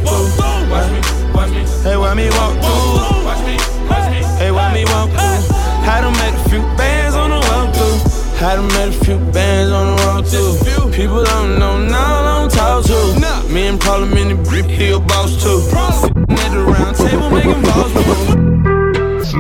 Had 8.45 8.57
to 8.57 8.61
make 8.77 8.93
a 8.93 9.03
few 9.03 9.17
bands 9.33 9.71
on 9.71 9.85
the 9.87 10.03
walk 10.05 10.25
through. 10.27 10.91
People 10.91 11.23
don't 11.23 11.57
know 11.57 11.79
now, 11.79 12.41
don't 12.41 12.51
talk 12.51 12.85
to. 12.85 13.51
Me 13.51 13.65
and 13.65 13.81
Parliament 13.81 14.31
and 14.31 14.45
Brick, 14.45 14.65
he 14.65 14.91
a 14.91 14.99
boss 14.99 15.41
too. 15.41 15.61
Sitting 15.61 16.29
at 16.29 16.51
the 16.53 16.63
round 16.63 16.95
table 16.95 17.31
making 17.31 17.59
balls 17.63 17.91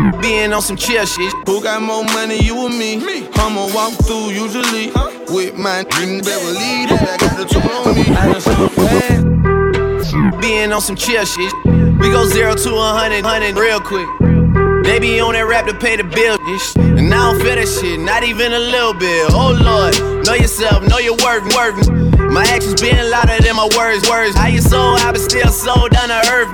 move. 0.01 0.21
Being 0.23 0.53
on 0.53 0.63
some 0.63 0.75
chill 0.75 1.05
shit. 1.05 1.31
Who 1.45 1.61
got 1.61 1.83
more 1.83 2.03
money, 2.03 2.41
you 2.41 2.57
or 2.57 2.71
me? 2.71 2.97
I'ma 3.35 3.71
walk 3.75 3.93
through 4.05 4.31
usually 4.31 4.89
with 5.29 5.55
my 5.55 5.81
in 6.01 6.21
Beverly. 6.21 6.89
I 6.89 7.17
got 7.19 7.37
the 7.37 7.45
two 7.45 7.59
on 7.59 7.93
me. 7.93 8.05
I 8.09 8.31
done 8.31 8.41
so 8.41 8.69
bad. 8.73 10.41
Being 10.41 10.73
on 10.73 10.81
some 10.81 10.95
chill 10.95 11.23
shit. 11.25 11.53
We 11.99 12.09
go 12.09 12.25
zero 12.25 12.55
to 12.55 12.73
a 12.73 12.93
hundred, 12.97 13.23
hundred 13.23 13.55
real 13.55 13.79
quick. 13.79 14.24
They 14.85 14.99
be 14.99 15.19
on 15.19 15.33
that 15.33 15.45
rap 15.49 15.65
to 15.65 15.73
pay 15.73 15.97
the 15.97 16.03
bill, 16.05 16.37
ish. 16.53 16.75
and 16.77 17.11
I 17.13 17.33
don't 17.33 17.41
feel 17.41 17.57
that 17.57 17.67
shit, 17.67 17.99
not 17.99 18.23
even 18.23 18.53
a 18.53 18.59
little 18.59 18.93
bit. 18.93 19.33
Oh 19.33 19.49
lord, 19.51 19.97
know 20.25 20.37
yourself, 20.37 20.85
know 20.87 20.99
your 21.01 21.17
worth, 21.25 21.43
worth. 21.57 21.89
My 22.29 22.45
actions 22.53 22.79
being 22.79 23.01
louder 23.09 23.41
than 23.41 23.55
my 23.55 23.67
words, 23.75 24.07
words. 24.07 24.37
How 24.37 24.47
you 24.47 24.61
so 24.61 24.77
high 25.01 25.11
but 25.11 25.21
still 25.21 25.49
so 25.49 25.87
down 25.89 26.09
to 26.13 26.21
earth? 26.29 26.53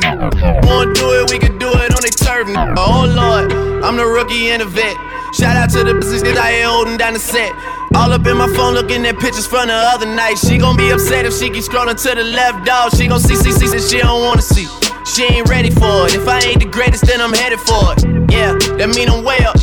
Wanna 0.64 0.94
do 0.96 1.20
it, 1.20 1.30
we 1.30 1.40
can 1.40 1.60
do 1.60 1.70
it 1.76 1.92
on 1.92 2.02
the 2.02 2.14
turf. 2.16 2.48
Oh 2.80 3.04
lord, 3.04 3.52
I'm 3.84 3.98
the 3.98 4.06
rookie 4.06 4.50
and 4.50 4.62
the 4.62 4.66
vet. 4.66 4.96
Shout 5.34 5.56
out 5.56 5.70
to 5.72 5.84
the 5.84 5.96
business 5.96 6.22
that 6.24 6.38
I 6.38 6.64
ain't 6.64 6.68
holding 6.72 6.98
down 6.98 7.14
the 7.14 7.20
set. 7.20 7.52
All 7.96 8.12
up 8.12 8.26
in 8.28 8.38
my 8.38 8.48
phone 8.56 8.74
looking 8.74 9.06
at 9.06 9.20
pictures 9.20 9.48
from 9.48 9.68
the 9.68 9.74
other 9.74 10.06
night. 10.06 10.38
She 10.38 10.58
gon' 10.58 10.78
be 10.78 10.92
upset 10.92 11.26
if 11.26 11.34
she 11.34 11.50
keep 11.50 11.64
scrolling 11.64 12.00
to 12.00 12.16
the 12.16 12.24
left, 12.24 12.66
dog. 12.66 12.96
She 12.96 13.08
gon' 13.08 13.20
see, 13.20 13.36
see, 13.36 13.52
see, 13.52 13.68
that 13.68 13.84
she 13.84 14.00
don't 14.00 14.24
wanna 14.24 14.42
see. 14.42 14.68
She 15.04 15.24
ain't 15.24 15.50
ready 15.50 15.72
for 15.72 16.08
it. 16.08 16.16
If 16.16 16.28
I 16.28 16.40
ain't 16.40 16.60
the 16.60 16.70
greatest, 16.70 17.06
then 17.06 17.20
I'm 17.20 17.34
headed 17.34 17.60
for 17.60 17.96
it. 17.98 18.21
Yeah, 18.32 18.56
that 18.78 18.96
mean 18.96 19.10
I'm 19.10 19.26
way 19.26 19.40
up. 19.44 19.58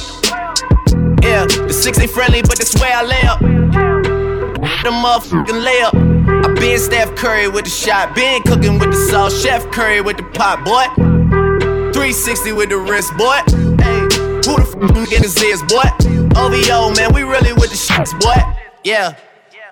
Yeah, 1.24 1.46
the 1.46 1.72
six 1.72 1.98
ain't 1.98 2.10
friendly, 2.10 2.42
but 2.42 2.58
that's 2.58 2.78
where 2.78 2.94
I 2.94 3.02
lay 3.02 3.22
up. 3.22 3.40
The 3.40 4.90
motherfucking 4.92 5.64
layup. 5.64 6.44
I 6.44 6.54
been 6.54 6.78
Steph 6.78 7.16
Curry 7.16 7.48
with 7.48 7.64
the 7.64 7.70
shot, 7.70 8.14
been 8.14 8.42
cooking 8.42 8.78
with 8.78 8.90
the 8.90 9.08
sauce, 9.10 9.42
Chef 9.42 9.64
Curry 9.70 10.02
with 10.02 10.18
the 10.18 10.22
pot, 10.22 10.64
boy. 10.66 10.84
360 11.92 12.52
with 12.52 12.68
the 12.68 12.76
wrist, 12.76 13.10
boy. 13.16 13.40
Hey, 13.82 14.00
who 14.44 14.60
the 14.60 14.68
fuck 14.70 14.92
niggas 15.08 15.42
is, 15.42 15.62
boy? 15.62 15.88
OVO, 16.36 16.94
man, 16.94 17.14
we 17.14 17.22
really 17.22 17.54
with 17.54 17.70
the 17.70 17.76
shits, 17.76 18.12
boy. 18.20 18.36
Yeah. 18.84 19.16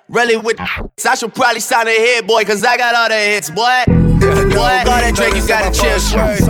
Really 0.09 0.37
with 0.37 0.57
the 0.57 0.89
I 1.07 1.13
should 1.13 1.35
probably 1.35 1.59
sign 1.59 1.87
a 1.87 1.91
hit, 1.91 2.25
boy, 2.25 2.43
cause 2.45 2.63
I 2.63 2.77
got 2.77 2.95
all 2.95 3.09
the 3.09 3.15
hits, 3.15 3.51
boy. 3.51 4.06
Boy, 4.19 4.25
all 4.57 4.85
that 4.85 5.13
Drake, 5.15 5.35
you 5.35 5.47
gotta 5.47 5.71
chill, 5.71 5.99
shit. 5.99 6.41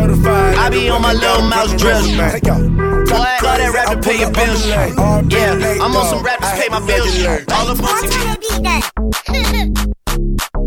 I 0.58 0.70
be 0.70 0.90
on 0.90 1.02
my 1.02 1.14
little 1.14 1.48
mouse 1.50 1.74
drill, 1.76 2.02
shit. 2.04 2.44
Boy, 2.44 2.54
all 2.54 3.58
that 3.58 3.72
rap 3.74 3.92
to 3.92 4.00
pay 4.02 4.20
your 4.20 4.32
bills, 4.32 4.64
shit. 4.64 4.96
Yeah, 5.32 5.84
I'm 5.84 5.96
on 5.96 6.06
some 6.08 6.24
rap 6.24 6.40
to 6.40 6.48
pay 6.56 6.70
my 6.70 6.80
bills, 6.86 7.14
shit. 7.14 7.52
All 7.52 7.68
up 7.68 7.80
on 7.84 8.04
TV. 8.08 9.84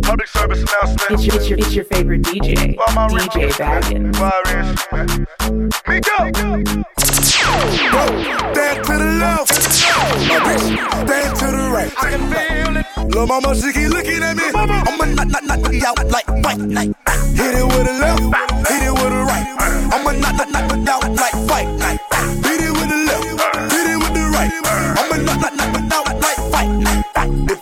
Public 0.03 0.29
service 0.29 0.63
announcement. 0.63 1.11
It's 1.13 1.25
your, 1.25 1.37
it's 1.37 1.49
your, 1.49 1.59
it's 1.59 1.75
your 1.75 1.85
favorite 1.85 2.23
DJ, 2.23 2.77
DJ 2.77 3.51
Baggins. 3.53 4.07
Me 5.89 6.01
go. 6.01 7.10
Stand 7.41 8.85
to 8.85 8.93
the 8.93 9.11
left. 9.21 9.55
Stand 9.73 11.37
to 11.39 11.47
the 11.47 11.71
right. 11.73 11.93
I 11.99 12.11
can 12.11 12.25
feel 12.31 12.77
it. 12.77 13.15
Lil' 13.15 13.27
mama, 13.27 13.55
she 13.55 13.73
keep 13.73 13.89
looking 13.89 14.23
at 14.23 14.37
me. 14.37 14.45
I'ma 14.55 15.05
knock, 15.07 15.29
knock, 15.29 15.45
knock, 15.45 15.73
you 15.73 15.87
out 15.87 16.07
like 16.11 16.27
fight 16.43 16.59
night. 16.59 16.93
Ah. 17.07 17.13
Hit 17.35 17.55
it 17.55 17.65
with 17.65 17.89
a 17.89 17.95
left, 17.99 18.23
hit 18.69 18.83
it 18.83 18.93
with 18.93 19.13
a 19.13 19.23
right. 19.25 19.47
I'ma 19.93 20.13
knock, 20.13 20.37
knock, 20.37 20.51
knock 20.53 20.77
you 20.77 20.91
out 20.91 21.17
like 21.17 21.49
fight 21.49 21.80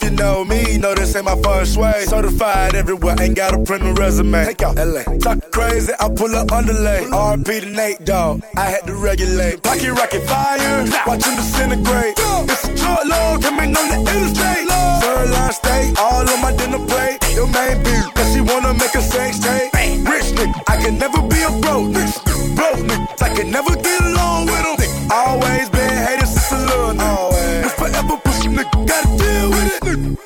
If 0.00 0.10
you 0.10 0.16
know 0.16 0.44
me, 0.44 0.78
know 0.78 0.94
this 0.94 1.16
ain't 1.16 1.24
my 1.24 1.34
first 1.42 1.76
way. 1.76 2.04
Certified 2.06 2.76
everywhere, 2.76 3.16
ain't 3.20 3.34
got 3.34 3.52
a 3.52 3.58
print 3.58 3.98
resume. 3.98 4.44
Take 4.44 4.62
out 4.62 4.76
LA. 4.76 5.02
Talk 5.18 5.50
crazy, 5.50 5.92
I 5.98 6.08
pull 6.08 6.36
up 6.36 6.52
underlay. 6.52 7.02
RP 7.10 7.60
to 7.62 7.66
Nate, 7.66 8.04
dog. 8.04 8.42
I 8.56 8.66
had 8.70 8.86
to 8.86 8.94
regulate. 8.94 9.60
Pocket 9.64 9.90
rocket 9.90 10.22
fire, 10.28 10.84
watch 11.04 11.24
him 11.24 11.34
disintegrate. 11.34 12.14
It's 12.46 12.68
a 12.68 12.76
short 12.78 13.06
load, 13.08 13.42
coming 13.42 13.76
on 13.76 13.88
the 13.90 13.98
interstate. 13.98 14.68
Third 15.02 15.30
line 15.30 15.52
steak, 15.52 15.98
all 15.98 16.28
on 16.30 16.42
my 16.42 16.54
dinner 16.54 16.84
plate. 16.86 17.18
Your 17.34 17.48
main 17.48 17.82
beat, 17.82 18.14
cause 18.14 18.32
she 18.32 18.40
wanna 18.40 18.74
make 18.74 18.94
a 18.94 19.02
sex 19.02 19.40
tape. 19.40 19.74
Rich 20.06 20.30
nigga, 20.38 20.62
I 20.68 20.76
can 20.76 20.96
never 20.98 21.20
be 21.22 21.42
a 21.42 21.50
broke 21.58 21.90
nigga. 21.90 22.54
Broke 22.54 22.86
nigga, 22.86 23.22
I 23.22 23.34
can 23.34 23.50
never 23.50 23.74
get 23.74 24.00
along 24.02 24.46
with 24.46 24.62
them. 24.62 25.10
Always 25.10 25.68
be 25.70 25.77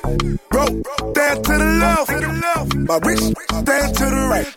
Broke, 0.03 0.83
dance 1.15 1.39
to 1.47 1.53
the 1.57 1.69
left. 1.79 2.75
My 2.75 2.97
wrist, 3.07 3.33
dance 3.63 3.97
to 3.97 4.05
the 4.05 4.27
right. 4.27 4.47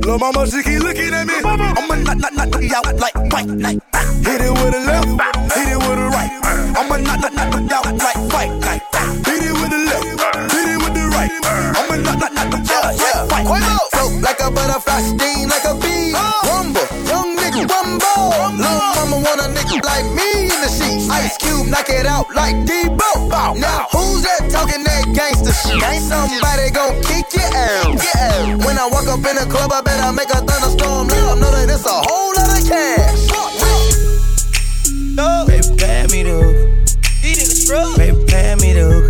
Little 0.00 0.18
mama, 0.18 0.46
she 0.46 0.62
keep 0.62 0.80
looking 0.80 1.12
at 1.12 1.26
me. 1.26 1.34
I'ma 1.44 1.94
knock, 1.96 2.18
knock, 2.18 2.32
knock, 2.34 2.50
knock 2.50 2.62
you 2.62 2.74
out 2.74 2.96
like 2.98 3.14
white 3.32 3.48
night. 3.48 3.80
Hit 4.22 4.40
it 4.40 4.52
with 4.52 4.74
a 4.74 4.82
left, 4.86 5.08
hit 5.54 5.68
it 5.68 5.76
with 5.76 5.98
a 5.98 6.08
right. 6.14 6.30
I'ma 6.78 6.96
knock, 6.98 7.20
knock, 7.20 7.34
knock, 7.34 7.50
knock 7.50 7.66
you 7.66 7.76
out 7.76 7.98
like 7.98 8.32
white 8.32 8.54
night. 8.62 8.82
Hit 9.26 9.42
it 9.42 9.52
with 9.58 9.72
a 9.74 9.80
left, 9.90 10.06
hit 10.52 10.68
it 10.70 10.78
with 10.78 10.94
the 10.94 11.04
right. 11.10 11.32
I'ma 11.74 11.96
knock, 11.96 12.18
knock, 12.20 12.32
knock, 12.32 12.48
knock 12.48 12.62
you 12.68 13.10
out 13.14 13.28
like 13.30 13.48
white. 13.48 13.90
Float 13.90 14.22
like 14.22 14.40
a 14.40 14.50
butterfly, 14.52 15.00
sting 15.00 15.48
like 15.48 15.64
a 15.64 15.74
bee. 15.82 16.12
Oh. 16.14 16.40
Rumble. 16.46 16.87
Ice 21.10 21.36
Cube, 21.38 21.66
knock 21.68 21.88
it 21.88 22.06
out 22.06 22.26
like 22.34 22.54
Debo. 22.66 23.56
Now 23.58 23.86
who's 23.92 24.22
that 24.22 24.50
talking 24.50 24.84
that 24.84 25.04
gangster 25.14 25.52
shit? 25.52 25.82
Ain't 25.82 26.02
somebody 26.02 26.70
gon' 26.70 27.00
kick 27.02 27.32
your 27.34 27.48
ass. 27.54 28.04
Yeah. 28.04 28.56
When 28.64 28.78
I 28.78 28.88
walk 28.88 29.06
up 29.08 29.24
in 29.24 29.36
the 29.36 29.46
club, 29.50 29.72
I 29.72 29.80
better 29.80 30.12
make 30.12 30.30
a 30.30 30.40
thunderstorm. 30.44 31.08
Let 31.08 31.32
'em 31.32 31.40
know 31.40 31.50
that 31.50 31.68
it's 31.70 31.86
a 31.86 31.98
whole 32.08 32.32
lot 32.34 32.58
of 32.58 32.68
cash. 32.68 33.28
No. 35.18 35.44
Baby, 35.46 35.66
pay 35.76 36.06
me 36.12 36.22
the 36.22 36.30
hook. 36.30 36.56
These 37.22 37.38
niggas 37.38 37.64
scrub. 37.66 37.96
Baby, 37.96 38.24
pay 38.28 38.54
me 38.56 38.72
the 38.74 38.84
hook. 38.84 39.06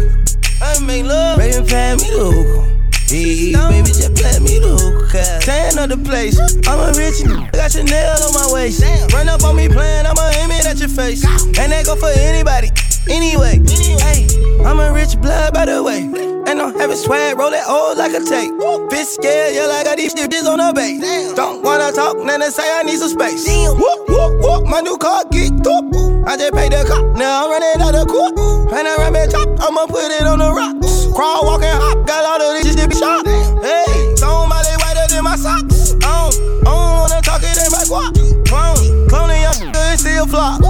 I 0.62 0.78
make 0.80 1.04
love. 1.04 1.38
Baby, 1.38 1.66
pay 1.68 1.96
me 1.96 2.08
the 2.10 2.24
hook. 2.32 2.77
Hey, 3.10 3.52
baby, 3.52 3.88
just 3.88 4.14
play 4.16 4.38
me 4.38 4.58
the 4.58 4.76
hook. 4.76 5.08
Tan 5.40 5.78
of 5.78 5.88
the 5.88 5.96
place. 5.96 6.38
I'm 6.68 6.78
a 6.78 6.92
rich 6.92 7.24
nigga. 7.24 7.50
Got 7.52 7.74
your 7.74 7.84
nail 7.84 8.16
on 8.20 8.34
my 8.34 8.52
waist. 8.52 8.84
Run 9.14 9.30
up 9.30 9.44
on 9.44 9.56
me 9.56 9.66
playing, 9.66 10.04
I'ma 10.04 10.28
aim 10.36 10.50
it 10.50 10.66
at 10.66 10.78
your 10.78 10.90
face. 10.90 11.24
And 11.24 11.72
that 11.72 11.86
go 11.86 11.96
for 11.96 12.08
anybody. 12.08 12.68
Anyway, 13.08 13.60
hey, 14.04 14.26
I'm 14.64 14.78
a 14.78 14.92
rich 14.92 15.20
blood 15.20 15.54
by 15.54 15.64
the 15.64 15.82
way. 15.82 16.04
And 16.48 16.60
I'm 16.60 16.72
having 16.78 16.96
swag, 16.96 17.36
roll 17.36 17.52
it 17.52 17.64
old 17.68 17.98
like 17.98 18.12
a 18.12 18.20
tape. 18.20 18.52
Bitch 18.88 19.16
scared, 19.16 19.54
yeah, 19.54 19.66
like 19.66 19.86
I 19.86 19.92
got 19.92 19.96
these 19.96 20.14
bitches 20.14 20.48
on 20.48 20.58
the 20.58 20.72
base. 20.72 21.34
Don't 21.34 21.62
wanna 21.62 21.92
talk, 21.92 22.16
then 22.24 22.40
they 22.40 22.50
say 22.50 22.64
I 22.64 22.82
need 22.82 22.98
some 22.98 23.08
space. 23.08 23.44
Whoop, 23.48 24.08
whoop, 24.08 24.40
whoop, 24.40 24.66
my 24.66 24.80
new 24.80 24.96
car 24.96 25.24
geeked 25.24 25.66
up. 25.68 25.84
I 26.28 26.36
just 26.36 26.52
paid 26.52 26.72
the 26.72 26.84
cop, 26.88 27.16
now 27.16 27.44
I'm 27.44 27.50
running 27.50 27.80
out 27.80 27.94
of 27.94 28.08
court. 28.08 28.36
And 28.72 28.88
I 28.88 28.96
ram 28.96 29.16
it 29.16 29.30
top, 29.30 29.48
I'ma 29.60 29.86
put 29.86 30.08
it 30.12 30.24
on 30.24 30.38
the 30.38 30.52
rocks. 30.52 31.08
Crawl, 31.12 31.44
walk, 31.44 31.62
and 31.62 31.80
hop, 31.80 32.06
got 32.06 32.24
all 32.24 32.40
of 32.40 32.62
these 32.62 32.76
be 32.76 32.94
shot. 32.94 33.26
Hey, 33.26 34.16
somebody 34.16 34.68
whiter 34.80 35.08
than 35.08 35.24
my 35.24 35.36
socks. 35.36 35.96
I 36.04 36.28
don't, 36.28 36.64
I 36.64 36.76
don't 36.76 36.96
wanna 37.00 37.20
talk 37.20 37.40
it 37.44 37.56
in 37.56 37.72
my 37.72 37.84
guap. 37.88 38.12
Clone, 38.48 39.08
cloning 39.08 39.42
your 39.44 39.96
still 39.96 40.26
flop. 40.26 40.60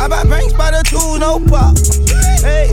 I 0.00 0.08
buy 0.08 0.24
banks 0.24 0.54
by 0.54 0.70
the 0.70 0.82
two, 0.82 1.18
no 1.18 1.38
pop. 1.38 1.76
Hey, 2.40 2.72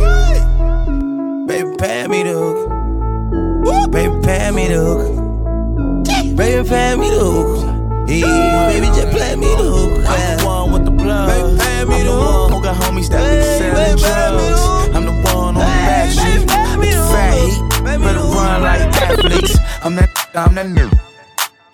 baby, 1.46 1.76
pay 1.78 2.08
me 2.08 2.24
the 2.24 2.32
hook. 2.32 3.92
Baby, 3.92 4.16
pay 4.24 4.50
me 4.52 4.70
the 4.70 4.80
hook. 4.80 6.38
Baby, 6.38 6.70
pay 6.70 6.96
me 6.96 7.10
the 7.10 7.20
hook. 7.20 8.08
Yeah, 8.08 8.70
baby, 8.72 8.88
just 8.88 9.10
play 9.12 9.36
me 9.36 9.48
the 9.48 9.68
hook. 9.68 10.06
I'm 10.08 10.38
the 10.38 10.46
one 10.46 10.72
with 10.72 10.86
the 10.86 10.92
blood. 10.92 11.28
Baby, 11.28 11.60
pay 11.60 11.84
me 11.84 12.04
the 12.04 12.14
hook. 12.14 12.52
Who 12.54 12.64
got 12.64 12.78
homies 12.78 13.10
that 13.10 13.20
be 13.20 13.44
selling 13.60 13.98
drugs? 13.98 14.96
I'm 14.96 15.04
the 15.04 15.12
one 15.12 15.36
on 15.36 15.54
the 15.56 15.60
back 15.60 16.10
street 16.10 16.48
fat 16.48 17.34
heat. 17.36 17.84
Better 17.84 18.20
run 18.20 18.62
like 18.62 18.82
athletes. 19.04 19.58
I'm 19.84 19.96
that, 19.96 20.10
I'm 20.34 20.56
that 20.56 20.68
nigga. 20.68 21.07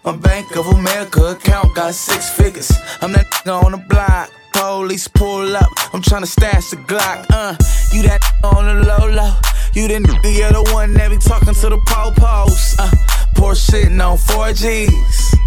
My 0.06 0.14
Bank 0.18 0.58
of 0.58 0.68
America 0.68 1.28
account 1.28 1.74
got 1.76 1.94
six 1.94 2.30
figures. 2.30 2.70
I'm 3.02 3.14
that 3.14 3.26
nigga 3.32 3.64
on 3.64 3.72
the 3.72 3.78
block. 3.78 4.30
Police 4.52 5.08
pull 5.08 5.56
up. 5.56 5.72
I'm 5.94 6.02
tryna 6.02 6.28
stash 6.28 6.72
the 6.72 6.76
Glock. 6.76 7.26
Uh, 7.30 7.56
you 7.94 8.02
that 8.04 8.20
on 8.44 8.66
the 8.66 8.86
low 8.86 9.08
low. 9.10 9.34
You 9.74 9.88
the 9.88 10.06
nigga, 10.06 10.38
you're 10.38 10.52
the 10.52 10.70
one 10.74 10.94
that 10.96 11.10
be 11.10 11.18
talking 11.18 11.54
to 11.54 11.70
the 11.70 11.78
po-pos. 11.88 12.78
Uh, 12.78 12.92
poor 13.36 13.54
shitting 13.54 14.06
on 14.06 14.18
4Gs. 14.18 15.38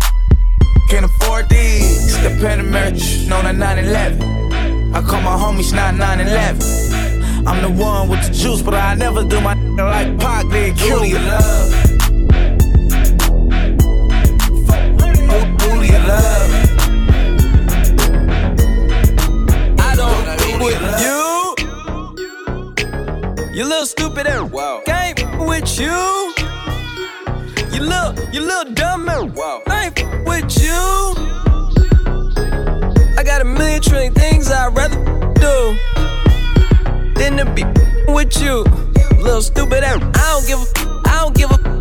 Can't 0.88 1.05
afford 1.05 1.51
these. 1.51 2.14
The 2.23 2.31
Panamerican 2.31 3.31
on 3.33 3.45
a 3.45 3.53
911. 3.53 4.95
I 4.95 5.03
call 5.03 5.21
my 5.21 5.37
homies 5.37 5.75
9911. 5.75 7.47
I'm 7.47 7.61
the 7.61 7.83
one 7.83 8.09
with 8.09 8.27
the 8.27 8.33
juice, 8.33 8.62
but 8.62 8.73
I 8.73 8.95
never 8.95 9.23
do 9.23 9.38
my 9.42 9.53
like 9.53 10.19
Pac 10.19 10.49
did. 10.49 10.73
Of 10.73 11.12
love. 11.12 11.95
You 23.57 23.64
little 23.64 23.87
stupid 23.87 24.27
and 24.27 24.53
wow. 24.53 24.83
Game 24.85 25.14
with 25.38 25.81
you. 25.81 25.87
You 27.73 27.81
little, 27.81 28.12
you 28.31 28.42
little 28.42 28.75
dumb 28.75 29.09
and 29.09 29.35
wow. 29.35 29.62
I 29.66 29.87
ain't 29.87 30.29
with 30.29 30.62
you. 30.62 30.75
I 33.16 33.23
got 33.25 33.40
a 33.40 33.47
million 33.47 33.81
trillion 33.81 34.12
things 34.12 34.51
I'd 34.51 34.77
rather 34.77 34.97
do 35.37 35.79
than 37.14 37.38
to 37.38 37.51
be 37.55 37.64
with 38.12 38.38
you. 38.42 38.64
Little 39.23 39.40
stupid 39.40 39.83
and 39.85 40.05
I 40.14 40.33
don't 40.33 40.47
give 40.47 40.61
a, 40.61 41.09
I 41.09 41.23
don't 41.23 41.35
give 41.35 41.51
a, 41.51 41.81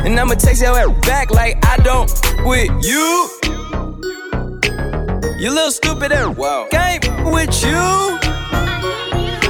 And 0.03 0.19
I'ma 0.19 0.33
text 0.33 0.63
your 0.63 0.77
ass 0.79 0.89
back 1.05 1.29
like 1.29 1.63
I 1.63 1.77
don't 1.77 2.11
with 2.43 2.71
you. 2.83 3.29
You 5.37 5.49
little 5.53 5.69
stupid 5.69 6.11
and 6.11 6.35
wow. 6.35 6.67
game 6.71 7.01
with 7.25 7.63
you. 7.63 7.69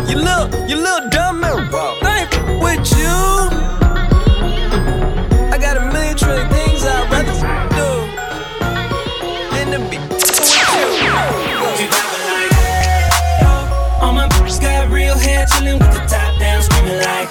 You 0.09 0.17
little, 0.17 0.49
you 0.67 0.75
little 0.75 1.09
dumb 1.09 1.43
and 1.45 1.71
wow. 1.71 1.97
game 2.01 2.59
with 2.59 2.85
you. 2.97 3.15
I 5.53 5.57
got 5.57 5.77
a 5.77 5.91
million 5.93 6.17
trillion 6.17 6.49
things 6.49 6.83
I'd 6.83 7.09
rather 7.09 7.31
do 7.79 7.89
than 9.55 9.71
to 9.71 9.79
be 9.89 9.97
with 9.97 10.51
you. 11.79 11.87
All 14.01 14.11
my 14.11 14.27
bitches 14.27 14.59
got 14.61 14.89
real 14.91 15.17
hair, 15.17 15.45
chillin' 15.45 15.79
with 15.79 15.93
the 15.93 16.05
top 16.07 16.37
down, 16.39 16.61
screaming 16.61 16.97
like, 16.99 17.30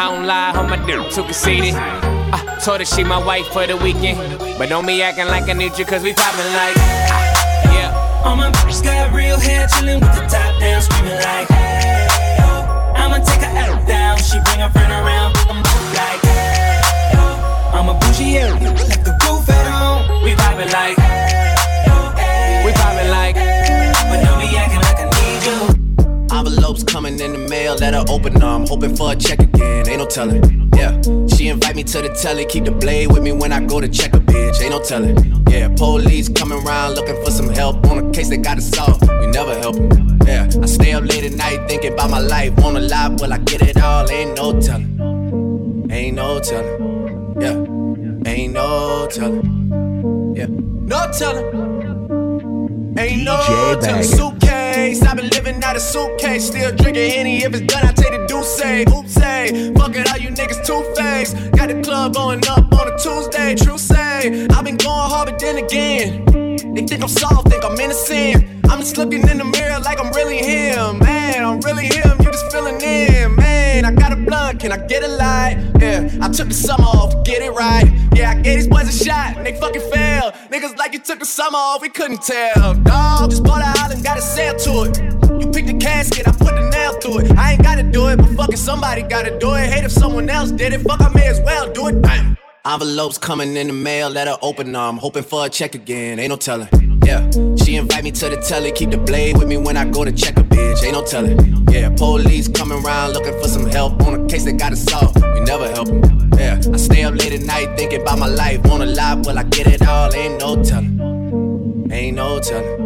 I 0.00 0.14
don't 0.14 0.26
lie, 0.26 0.52
on 0.52 0.70
my 0.70 0.76
dick 0.86 1.10
too 1.10 1.24
conceited. 1.24 1.74
I 1.74 2.58
told 2.62 2.78
her 2.78 2.84
she 2.86 3.02
my 3.02 3.18
wife 3.18 3.48
for 3.48 3.66
the 3.66 3.76
weekend. 3.76 4.38
But 4.56 4.68
don't 4.68 4.86
be 4.86 5.02
acting 5.02 5.26
like 5.26 5.48
I 5.48 5.54
need 5.54 5.76
you, 5.76 5.84
cause 5.84 6.04
we 6.04 6.12
poppin' 6.14 6.52
like. 6.54 6.76
ah, 6.78 7.74
Yeah. 7.74 8.22
All 8.24 8.36
my 8.36 8.50
bitches 8.52 8.82
got 8.82 9.12
real 9.12 9.38
hair, 9.40 9.66
chillin' 9.66 10.00
with 10.00 10.14
the 10.14 10.22
top 10.30 10.60
down, 10.60 10.82
screaming 10.82 11.18
like, 11.18 11.48
hey, 11.48 12.06
oh. 12.46 12.94
I'ma 12.94 13.18
take 13.18 13.42
her 13.42 13.58
out 13.58 13.86
down. 13.88 14.18
She 14.18 14.38
bring 14.44 14.60
her 14.60 14.70
friend 14.70 14.92
around, 14.92 15.36
I'm 15.50 15.62
like, 15.66 16.22
hey, 16.22 16.80
oh. 17.18 17.74
I'm 17.74 17.88
a 17.88 17.94
bougie, 17.98 18.38
yeah, 18.38 18.54
left 18.54 19.04
the 19.04 19.12
roof 19.26 19.50
at 19.50 19.66
home. 19.66 20.22
We 20.22 20.30
vibing 20.30 20.70
like, 20.72 20.96
hey, 20.96 21.54
oh, 21.90 22.64
We 22.64 22.70
vibing 22.70 23.10
like, 23.10 23.34
but 23.34 24.22
don't 24.22 24.38
be 24.38 24.46
acting 24.56 24.78
like 24.78 24.78
I 24.78 24.78
need 24.78 24.82
you. 24.82 24.87
Envelopes 26.58 26.82
coming 26.82 27.20
in 27.20 27.32
the 27.34 27.38
mail, 27.38 27.76
let 27.76 27.94
her 27.94 28.04
open 28.08 28.34
them. 28.34 28.66
Hoping 28.66 28.96
for 28.96 29.12
a 29.12 29.16
check 29.16 29.38
again, 29.38 29.88
ain't 29.88 30.00
no 30.00 30.06
telling. 30.06 30.68
Yeah, 30.74 31.00
she 31.28 31.46
invite 31.46 31.76
me 31.76 31.84
to 31.84 32.02
the 32.02 32.08
telly, 32.20 32.46
keep 32.46 32.64
the 32.64 32.72
blade 32.72 33.12
with 33.12 33.22
me 33.22 33.30
when 33.30 33.52
I 33.52 33.64
go 33.64 33.80
to 33.80 33.86
check 33.86 34.12
a 34.12 34.18
bitch, 34.18 34.60
ain't 34.60 34.72
no 34.72 34.82
telling. 34.82 35.16
Yeah, 35.48 35.68
police 35.68 36.28
coming 36.28 36.58
around 36.66 36.96
looking 36.96 37.14
for 37.24 37.30
some 37.30 37.48
help 37.48 37.86
on 37.86 38.08
a 38.08 38.10
case 38.10 38.28
they 38.28 38.38
gotta 38.38 38.60
solve. 38.60 39.00
We 39.20 39.28
never 39.28 39.56
help 39.56 39.76
'em. 39.76 40.18
Yeah, 40.26 40.50
I 40.60 40.66
stay 40.66 40.92
up 40.94 41.04
late 41.04 41.22
at 41.22 41.34
night 41.36 41.68
thinking 41.68 41.92
about 41.92 42.10
my 42.10 42.18
life. 42.18 42.52
Wanna 42.58 42.80
lie, 42.80 43.06
will 43.06 43.32
I 43.32 43.38
get 43.38 43.62
it 43.62 43.80
all? 43.80 44.10
Ain't 44.10 44.36
no 44.36 44.60
telling. 44.60 45.86
Ain't 45.92 46.16
no 46.16 46.40
telling. 46.40 47.36
Yeah, 47.40 48.32
ain't 48.32 48.52
no 48.52 49.06
telling. 49.08 50.34
Yeah, 50.34 50.48
no 50.48 51.06
telling. 51.12 51.77
Ain't 52.98 53.22
no 53.22 53.36
DJ 53.36 53.80
telling. 53.80 54.02
Baggins. 54.02 54.16
Suitcase, 54.16 55.02
I've 55.02 55.16
been 55.16 55.28
living 55.28 55.62
out 55.62 55.76
of 55.76 55.82
suitcase. 55.82 56.46
Still 56.48 56.74
drinking 56.74 57.10
Henny. 57.10 57.44
If 57.44 57.54
it's 57.54 57.72
done, 57.72 57.86
I 57.86 57.92
take 57.92 58.10
the 58.10 58.26
deuce. 58.26 58.58
Oops, 58.92 59.12
say. 59.12 59.72
Fuck 59.74 59.94
it, 59.94 60.10
all 60.10 60.18
you 60.18 60.30
niggas 60.30 60.66
two 60.66 60.82
faced. 60.96 61.36
Got 61.52 61.68
the 61.68 61.80
club 61.80 62.14
going 62.14 62.42
up 62.48 62.72
on 62.72 62.88
a 62.88 62.98
Tuesday. 62.98 63.54
True 63.54 63.78
say. 63.78 64.48
I've 64.50 64.64
been 64.64 64.76
going 64.76 65.10
hard, 65.10 65.30
but 65.30 65.38
then 65.38 65.58
again. 65.64 66.24
They 66.74 66.82
think 66.86 67.02
I'm 67.02 67.08
soft, 67.08 67.48
think 67.48 67.64
I'm 67.64 67.78
innocent. 67.78 68.57
I'm 68.70 68.80
just 68.80 68.96
looking 68.96 69.26
in 69.28 69.38
the 69.38 69.44
mirror 69.44 69.80
like 69.80 70.00
I'm 70.00 70.12
really 70.12 70.38
him. 70.38 70.98
Man, 70.98 71.44
I'm 71.44 71.60
really 71.60 71.86
him. 71.86 72.18
You 72.20 72.30
just 72.30 72.50
feeling 72.52 72.80
in. 72.80 73.34
Man, 73.34 73.84
I 73.84 73.92
got 73.92 74.12
a 74.12 74.16
blunt. 74.16 74.60
Can 74.60 74.72
I 74.72 74.86
get 74.86 75.02
a 75.02 75.08
light? 75.08 75.56
Yeah, 75.80 76.08
I 76.20 76.28
took 76.28 76.48
the 76.48 76.54
summer 76.54 76.84
off 76.84 77.18
get 77.28 77.42
it 77.42 77.50
right. 77.50 77.86
Yeah, 78.14 78.30
I 78.30 78.34
gave 78.40 78.56
these 78.58 78.68
boys 78.68 78.88
a 78.88 79.04
shot 79.04 79.36
and 79.36 79.46
they 79.46 79.54
fucking 79.60 79.82
failed. 79.92 80.32
Niggas 80.50 80.76
like 80.76 80.92
you 80.94 80.98
took 80.98 81.18
the 81.18 81.26
summer 81.26 81.58
off, 81.58 81.82
we 81.82 81.90
couldn't 81.90 82.22
tell. 82.22 82.74
Dog, 82.74 83.30
just 83.30 83.44
bought 83.44 83.60
a 83.60 83.80
island, 83.82 84.02
got 84.02 84.18
a 84.18 84.22
sail 84.22 84.54
to 84.56 84.72
it. 84.84 84.98
You 85.40 85.50
picked 85.50 85.68
the 85.68 85.78
casket, 85.78 86.26
I 86.26 86.32
put 86.32 86.54
the 86.54 86.68
nail 86.70 86.98
through 87.00 87.18
it. 87.20 87.38
I 87.38 87.52
ain't 87.52 87.62
gotta 87.62 87.82
do 87.82 88.08
it, 88.08 88.16
but 88.16 88.28
fucking 88.36 88.56
somebody 88.56 89.02
gotta 89.02 89.38
do 89.38 89.54
it. 89.54 89.70
Hate 89.72 89.84
if 89.84 89.92
someone 89.92 90.28
else 90.30 90.50
did 90.50 90.72
it, 90.72 90.80
fuck, 90.80 91.00
I 91.00 91.10
may 91.10 91.26
as 91.26 91.40
well 91.42 91.70
do 91.72 91.88
it. 91.88 92.00
Bang. 92.00 92.36
Envelopes 92.64 93.18
coming 93.18 93.56
in 93.56 93.66
the 93.68 93.72
mail, 93.72 94.10
let 94.10 94.26
her 94.26 94.38
open 94.42 94.72
them. 94.72 94.96
Hoping 94.96 95.22
for 95.22 95.46
a 95.46 95.48
check 95.48 95.74
again, 95.74 96.18
ain't 96.18 96.30
no 96.30 96.36
telling. 96.36 96.87
Yeah, 97.08 97.26
she 97.56 97.76
invite 97.76 98.04
me 98.04 98.10
to 98.10 98.28
the 98.28 98.36
telly, 98.36 98.70
keep 98.70 98.90
the 98.90 98.98
blade 98.98 99.38
with 99.38 99.48
me 99.48 99.56
when 99.56 99.78
I 99.78 99.86
go 99.86 100.04
to 100.04 100.12
check 100.12 100.36
a 100.36 100.42
bitch, 100.42 100.84
ain't 100.84 100.92
no 100.92 101.02
telling. 101.02 101.38
Yeah, 101.70 101.88
police 101.88 102.48
coming 102.48 102.84
around 102.84 103.14
looking 103.14 103.32
for 103.40 103.48
some 103.48 103.64
help 103.64 104.02
on 104.06 104.12
a 104.20 104.28
case 104.28 104.44
they 104.44 104.52
gotta 104.52 104.76
solve. 104.76 105.16
We 105.16 105.40
never 105.40 105.70
help 105.70 105.88
'em. 105.88 106.30
Yeah, 106.38 106.60
I 106.70 106.76
stay 106.76 107.04
up 107.04 107.14
late 107.14 107.32
at 107.32 107.40
night 107.40 107.78
thinking 107.78 108.02
about 108.02 108.18
my 108.18 108.26
life. 108.26 108.60
Wanna 108.66 108.84
lie, 108.84 109.14
will 109.14 109.38
I 109.38 109.44
get 109.44 109.66
it 109.66 109.88
all? 109.88 110.14
Ain't 110.14 110.38
no 110.38 110.62
telling. 110.62 111.88
Ain't 111.90 112.16
no 112.16 112.40
telling. 112.40 112.76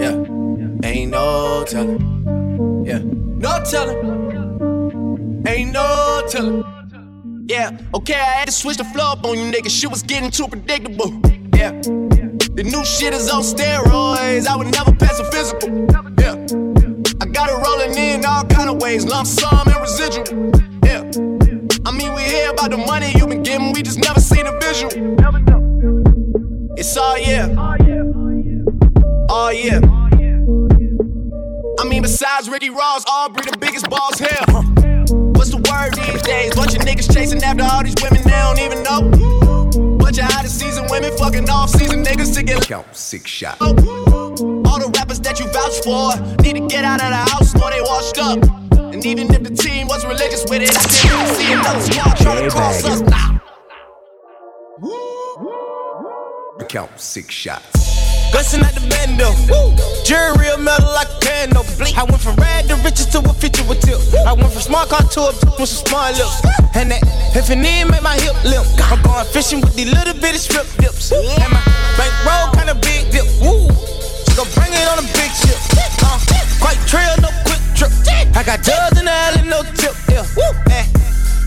Yeah, 0.00 0.88
ain't 0.88 1.12
no 1.12 1.64
telling. 1.64 2.00
Yeah, 2.84 3.02
no 3.46 3.52
telling. 3.70 4.00
Ain't 5.46 5.72
no 5.72 6.22
telling. 6.28 6.64
Yeah, 7.46 7.70
okay, 7.94 8.14
I 8.14 8.32
had 8.40 8.46
to 8.46 8.52
switch 8.52 8.78
the 8.78 8.84
flow 8.92 9.12
up 9.12 9.24
on 9.24 9.38
you 9.38 9.44
niggas. 9.52 9.70
Shit 9.70 9.92
was 9.92 10.02
getting 10.02 10.32
too 10.32 10.48
predictable. 10.48 11.12
Yeah, 11.54 11.70
the 12.54 12.64
new 12.64 12.84
shit 12.84 13.14
is 13.14 13.30
on 13.30 13.42
steroids. 13.42 14.46
I 14.46 14.56
would 14.56 14.72
never 14.72 14.92
pass 14.92 15.18
a 15.18 15.24
physical. 15.30 15.68
Yeah, 16.18 16.34
I 17.20 17.26
got 17.26 17.48
it 17.48 17.58
rolling 17.64 17.96
in 17.96 18.24
all 18.24 18.44
kind 18.44 18.68
of 18.70 18.80
ways, 18.82 19.04
lump 19.06 19.26
sum 19.26 19.66
and 19.66 19.80
residual. 19.80 20.24
Yeah, 20.84 21.00
I 21.86 21.92
mean 21.92 22.14
we 22.14 22.22
hear 22.22 22.50
about 22.50 22.70
the 22.70 22.78
money 22.78 23.12
you 23.16 23.26
been 23.26 23.42
getting, 23.42 23.72
we 23.72 23.82
just 23.82 23.98
never 23.98 24.20
seen 24.20 24.46
a 24.46 24.58
visual. 24.60 24.92
It's 26.76 26.96
all 26.96 27.18
yeah, 27.18 27.54
all 29.28 29.52
yeah. 29.52 29.80
I 31.78 31.84
mean 31.88 32.02
besides 32.02 32.48
Ricky 32.48 32.70
Ross, 32.70 33.04
Aubrey 33.08 33.44
the 33.50 33.56
biggest 33.58 33.88
boss 33.88 34.18
here. 34.18 34.69
What's 35.40 35.52
the 35.52 35.56
word 35.56 35.94
these 35.94 36.20
days? 36.20 36.54
Bunch 36.54 36.74
of 36.76 36.82
niggas 36.82 37.10
chasing 37.14 37.42
after 37.42 37.64
all 37.64 37.82
these 37.82 37.94
women 38.02 38.22
they 38.24 38.28
don't 38.28 38.60
even 38.60 38.82
know. 38.82 39.96
Bunch 39.96 40.18
of 40.18 40.24
out 40.24 40.44
of 40.44 40.50
season 40.50 40.84
women 40.90 41.16
fucking 41.16 41.48
off 41.48 41.70
season 41.70 42.04
niggas 42.04 42.34
to 42.34 42.42
get 42.42 42.60
Count 42.66 42.94
six 42.94 43.30
shots. 43.30 43.56
Oh. 43.62 43.70
All 44.68 44.78
the 44.78 44.92
rappers 44.94 45.18
that 45.20 45.40
you 45.40 45.46
vouch 45.48 45.80
for 45.80 46.12
need 46.42 46.60
to 46.60 46.66
get 46.68 46.84
out 46.84 47.00
of 47.00 47.08
the 47.08 47.16
house 47.32 47.54
or 47.54 47.70
they 47.70 47.80
washed 47.80 48.18
up. 48.18 48.92
And 48.92 49.06
even 49.06 49.32
if 49.32 49.42
the 49.42 49.54
team 49.56 49.88
was 49.88 50.04
religious 50.04 50.44
with 50.44 50.60
it, 50.60 50.76
I 50.76 50.84
can't 50.84 51.30
really 51.30 51.42
see 51.42 51.52
another 51.54 51.80
squad 51.80 52.16
trying 52.18 52.44
to 52.44 52.50
cross 52.50 52.84
us 52.84 53.00
now. 53.00 53.40
Count 56.68 57.00
six 57.00 57.34
shots. 57.34 57.79
Gussin' 58.32 58.62
at 58.62 58.74
the 58.74 58.82
bando. 58.86 59.34
Jury 60.06 60.32
real 60.38 60.58
metal 60.58 60.90
like 60.94 61.10
a 61.10 61.18
candle. 61.20 61.64
Blink. 61.78 61.98
I 61.98 62.04
went 62.04 62.22
from 62.22 62.36
rad 62.36 62.68
to 62.68 62.76
riches 62.86 63.06
to 63.14 63.18
a 63.18 63.32
feature 63.34 63.64
with 63.66 63.80
tip. 63.82 63.98
I 64.26 64.32
went 64.32 64.52
from 64.52 64.62
smart 64.62 64.88
car 64.88 65.02
to 65.02 65.20
a 65.28 65.32
with 65.58 65.68
some 65.68 65.86
smart 65.86 66.14
lips. 66.16 66.38
And 66.74 66.90
that 66.90 67.02
if 67.34 67.50
it 67.50 67.58
need 67.58 67.90
make 67.90 68.02
my 68.02 68.14
hip 68.22 68.38
limp. 68.46 68.66
I'm 68.86 69.02
going 69.02 69.26
fishing 69.34 69.60
with 69.60 69.74
these 69.74 69.90
little 69.90 70.14
bitty 70.14 70.38
strip 70.38 70.66
dips. 70.78 71.10
And 71.12 71.50
my 71.50 71.62
bank 71.98 72.14
roll 72.22 72.54
kinda 72.54 72.74
big 72.78 73.10
dip. 73.10 73.26
Woo. 73.42 73.66
Gon' 74.38 74.46
bring 74.54 74.72
it 74.72 74.86
on 74.86 75.02
a 75.02 75.06
big 75.10 75.30
ship. 75.34 75.58
Uh, 76.02 76.18
quite 76.62 76.78
trail, 76.86 77.14
no 77.18 77.30
quick 77.46 77.62
trip. 77.74 77.90
I 78.38 78.46
got 78.46 78.62
dubs 78.62 78.98
in 78.98 79.04
the 79.06 79.12
alley, 79.12 79.42
no 79.46 79.66
tip. 79.74 79.94
Yeah. 80.06 80.22
Woo. 80.38 80.54
Eh. 80.70 80.86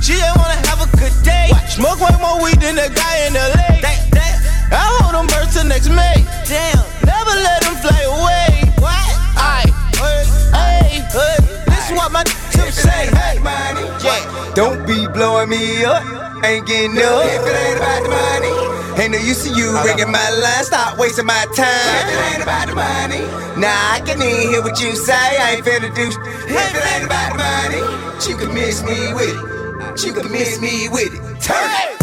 She 0.04 0.20
just 0.20 0.36
wanna 0.36 0.60
have 0.68 0.84
a 0.84 0.90
good 1.00 1.16
day. 1.24 1.48
Smoke 1.72 2.00
way 2.04 2.12
more 2.20 2.44
weed 2.44 2.60
than 2.60 2.76
the 2.76 2.92
guy 2.92 3.28
in 3.28 3.34
the 3.34 3.46
lake. 3.56 3.82
That, 3.82 4.00
that. 4.12 4.53
I 4.72 4.84
hold 5.02 5.14
them 5.16 5.28
birds 5.28 5.54
till 5.54 5.66
next 5.66 5.90
May. 5.90 6.24
Damn. 6.48 6.80
Never 7.06 7.36
let 7.44 7.64
them 7.64 7.76
fly 7.82 8.00
away. 8.08 8.72
What? 8.80 9.10
Aye. 9.36 9.70
Hey, 9.98 11.04
hey. 11.12 11.38
This 11.68 11.90
is 11.90 11.98
what 11.98 12.12
my 12.12 12.24
tips 12.52 12.80
say. 12.82 13.10
Hey, 13.12 13.40
money. 13.40 13.86
Yeah. 14.04 14.54
Don't 14.56 14.86
be 14.86 15.08
blowing 15.08 15.50
me 15.50 15.84
up. 15.86 16.04
Ain't 16.44 16.68
getting 16.68 16.98
up. 16.98 17.26
If 17.26 17.46
it 17.46 17.56
ain't 17.56 17.78
about 17.78 18.04
the 18.04 18.10
money. 18.10 18.54
Ain't 19.02 19.12
no 19.12 19.18
use 19.18 19.44
to 19.44 19.50
you 19.50 19.74
ringing 19.84 20.12
my 20.12 20.30
line. 20.38 20.64
Stop 20.64 20.98
wasting 20.98 21.26
my 21.26 21.46
time. 21.56 22.06
If 22.06 22.14
it 22.14 22.34
ain't 22.34 22.44
about 22.44 22.68
the 22.68 22.76
money. 22.76 23.24
Nah, 23.60 23.98
I 23.98 24.02
can 24.06 24.22
even 24.22 24.50
hear 24.50 24.62
what 24.62 24.80
you 24.80 24.96
say. 24.96 25.14
I 25.14 25.56
ain't 25.58 25.66
finna 25.66 25.94
do. 25.96 26.08
If 26.08 26.76
it 26.76 26.86
ain't 26.94 27.06
about 27.06 27.34
the 27.34 27.38
money, 27.42 27.82
you 28.30 28.38
can 28.38 28.54
miss 28.54 28.84
me 28.84 29.14
with 29.14 29.34
it. 29.34 30.06
You 30.06 30.14
can 30.14 30.32
miss 30.32 30.60
me 30.62 30.90
with 30.90 31.14
it. 31.14 31.42
Turn 31.42 31.70
it. 31.70 32.03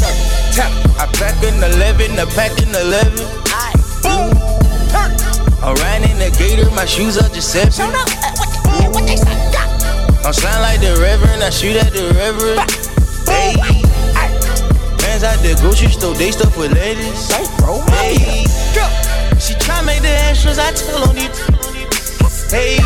Tap. 0.61 0.69
I 1.01 1.07
pack 1.17 1.41
an 1.41 1.57
11, 1.57 2.21
I 2.21 2.29
pack 2.37 2.53
an 2.61 2.77
11. 2.77 3.17
Boom. 4.05 4.29
Turn. 4.93 5.09
I 5.65 5.73
ran 5.81 6.05
in 6.05 6.19
the 6.21 6.29
gator, 6.37 6.69
my 6.77 6.85
shoes 6.85 7.17
are 7.17 7.31
Giuseppe. 7.33 7.81
I'm 10.21 10.35
slime 10.37 10.61
like 10.61 10.81
the 10.85 11.01
reverend, 11.01 11.43
I 11.43 11.49
shoot 11.49 11.77
at 11.81 11.95
the 11.97 12.13
reverend. 12.13 12.69
Hey. 13.25 13.57
Fans 15.01 15.23
at 15.25 15.41
the 15.41 15.57
grocery 15.63 15.89
store, 15.89 16.13
they 16.15 16.31
stuff 16.31 16.55
with 16.59 16.75
ladies. 16.75 17.33
Hey. 17.97 18.45
She 19.41 19.55
try 19.65 19.81
make 19.81 20.03
the 20.03 20.13
extras, 20.29 20.59
I 20.59 20.73
tell 20.73 21.09
on 21.09 21.17
you. 21.17 21.33
Hey. 22.53 22.77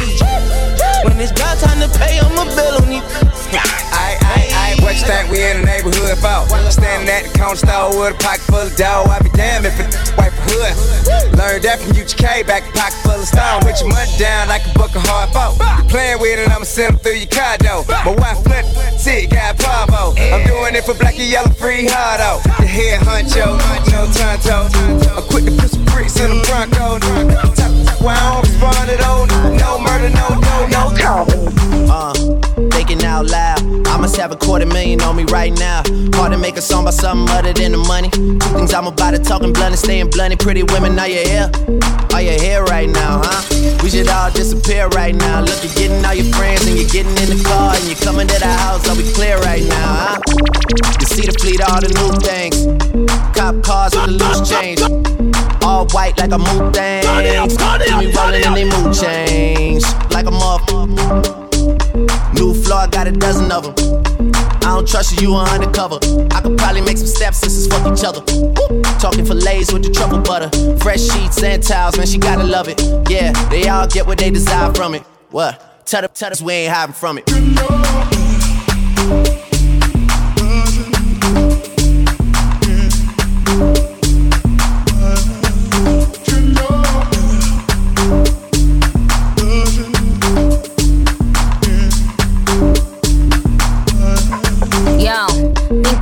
When 1.03 1.19
it's 1.19 1.33
about 1.33 1.59
time 1.59 1.81
to 1.83 1.89
pay, 1.99 2.21
I'ma 2.21 2.45
bill 2.55 2.87
on 2.87 2.93
you. 2.93 3.03
Aye, 3.51 4.19
aye, 4.23 4.54
aye. 4.85 4.93
What 4.93 5.01
you 5.01 5.07
think 5.07 5.31
we 5.31 5.43
in 5.43 5.61
the 5.61 5.67
neighborhood 5.67 6.19
for? 6.21 6.45
Standing 6.71 7.09
at 7.09 7.25
the 7.25 7.33
corner 7.39 7.57
store 7.57 7.89
with 7.97 8.15
a 8.15 8.19
pocket 8.21 8.45
full 8.45 8.69
of 8.69 8.77
dough. 8.77 9.09
I 9.09 9.19
be 9.23 9.31
damned 9.31 9.67
if 9.67 9.81
it 9.81 9.89
wipe 10.17 10.33
a 10.33 10.45
hood. 10.45 10.75
Learned 11.37 11.65
that 11.65 11.81
from 11.81 11.97
UGK, 11.97 12.47
back 12.47 12.63
pocket 12.75 13.01
full 13.03 13.21
of 13.21 13.27
stone. 13.27 13.65
With 13.65 13.81
your 13.81 13.89
money 13.89 14.13
down 14.19 14.49
like 14.49 14.63
a 14.67 14.73
buck 14.77 14.95
a 14.95 15.01
hard 15.01 15.33
folk. 15.33 15.57
You 15.59 15.89
playing 15.89 16.21
with 16.21 16.39
it, 16.39 16.51
I'ma 16.51 16.65
send 16.65 16.95
them 16.95 16.99
through 17.01 17.19
your 17.19 17.33
car 17.33 17.57
door. 17.59 17.85
My 17.89 18.15
wife 18.15 18.45
flip, 18.45 18.65
see, 19.01 19.27
got 19.27 19.57
Pavo. 19.59 20.15
I'm 20.21 20.45
doing 20.47 20.75
it 20.77 20.85
for 20.85 20.95
black 20.95 21.17
and 21.19 21.29
yellow, 21.29 21.51
free 21.57 21.89
hardo. 21.89 22.45
The 22.61 22.69
head 22.69 23.01
honcho, 23.03 23.57
no 23.91 24.05
tonto. 24.13 24.69
I'm 25.17 25.25
quick 25.29 25.45
to 25.49 25.53
put 25.57 25.71
some 25.71 25.85
bricks 25.87 26.21
in 26.21 26.29
the 26.31 26.39
Bronco. 26.45 27.01
Why 28.05 28.17
I 28.17 28.37
don't 28.37 28.45
respond 28.45 28.89
to 28.91 28.97
those? 29.01 29.61
No 29.61 29.79
murder, 29.81 30.11
no, 30.11 30.29
no, 30.45 30.57
no. 30.69 31.25
Uh, 31.89 32.13
thinking 32.87 33.07
out 33.07 33.27
loud. 33.27 33.61
I 33.87 33.97
must 33.99 34.17
have 34.17 34.33
a 34.33 34.37
quarter 34.37 34.67
million 34.67 35.01
on 35.03 35.17
me 35.17 35.25
right 35.25 35.53
now. 35.59 35.83
Hard 36.15 36.33
to 36.33 36.39
make 36.39 36.57
a 36.57 36.63
song 36.63 36.85
about 36.85 36.95
something 36.95 37.29
other 37.35 37.53
than 37.53 37.73
the 37.73 37.79
money. 37.79 38.11
Things 38.11 38.75
I'm 38.75 38.87
about 38.87 39.13
to 39.13 39.19
talking 39.19 39.53
blunt 39.53 39.73
and 39.73 39.79
staying 39.79 40.11
blunt. 40.11 40.39
Pretty 40.41 40.63
women, 40.63 40.99
are 40.99 41.09
you 41.09 41.23
here? 41.25 41.51
Are 42.13 42.23
you 42.23 42.39
here 42.39 42.63
right 42.65 42.89
now, 42.89 43.23
huh? 43.25 43.43
We 43.83 43.91
should 43.91 44.09
all 44.09 44.31
disappear 44.31 44.89
right 44.89 45.15
now. 45.15 45.41
Look, 45.41 45.63
you're 45.63 45.75
getting 45.75 46.05
all 46.05 46.15
your 46.15 46.33
friends 46.35 46.67
and 46.67 46.77
you're 46.77 46.89
getting 46.89 47.17
in 47.23 47.37
the 47.37 47.45
car 47.45 47.75
and 47.75 47.85
you're 47.85 48.03
coming 48.05 48.27
to 48.27 48.39
the 48.39 48.53
house. 48.53 48.89
Are 48.89 48.97
we 48.97 49.11
clear 49.13 49.39
right 49.41 49.65
now, 49.65 49.89
huh? 50.05 50.21
You 51.01 51.07
see 51.07 51.27
the 51.27 51.37
fleet, 51.41 51.61
all 51.63 51.81
the 51.81 51.89
new 51.89 52.11
things. 52.21 52.57
Cop 53.37 53.63
cars 53.63 53.95
with 53.95 54.07
the 54.07 54.25
loose 54.25 54.49
change. 54.49 54.81
All 55.63 55.75
all 55.75 55.87
white 55.89 56.19
like 56.19 56.33
a 56.33 56.39
mood 56.39 56.75
thing. 56.75 57.03
See 57.03 57.97
me 57.97 58.13
rolling 58.13 58.45
in 58.45 58.55
they 58.55 58.65
mood 58.65 58.95
change 58.95 59.85
like 60.11 60.27
a 60.27 60.31
muff. 60.31 61.34
I 62.77 62.87
got 62.87 63.07
a 63.07 63.13
dozen 63.13 63.51
of 63.53 63.65
them. 63.65 63.75
I 64.65 64.77
don't 64.77 64.89
trust 64.89 65.21
you, 65.21 65.29
you 65.29 65.35
are 65.35 65.47
undercover. 65.49 65.99
I 66.33 66.41
could 66.41 66.57
probably 66.57 66.81
make 66.81 66.97
some 66.97 67.07
stepsisters 67.07 67.67
fuck 67.67 67.93
each 67.93 68.05
other. 68.05 68.21
Woo. 68.33 68.83
Talking 68.99 69.25
fillets 69.25 69.73
with 69.73 69.85
the 69.85 69.91
truffle 69.91 70.21
butter. 70.21 70.49
Fresh 70.79 71.03
sheets 71.03 71.43
and 71.43 71.63
towels, 71.63 71.97
man, 71.97 72.07
she 72.07 72.19
gotta 72.19 72.45
love 72.45 72.69
it. 72.69 72.81
Yeah, 73.11 73.33
they 73.49 73.69
all 73.69 73.87
get 73.87 74.07
what 74.07 74.19
they 74.19 74.31
desire 74.31 74.73
from 74.73 74.95
it. 74.95 75.03
What? 75.31 75.87
Tell 75.87 76.09
tell 76.09 76.33
us 76.33 76.41
we 76.41 76.53
ain't 76.55 76.73
hiding 76.73 76.95
from 76.95 77.19
it. 77.19 79.44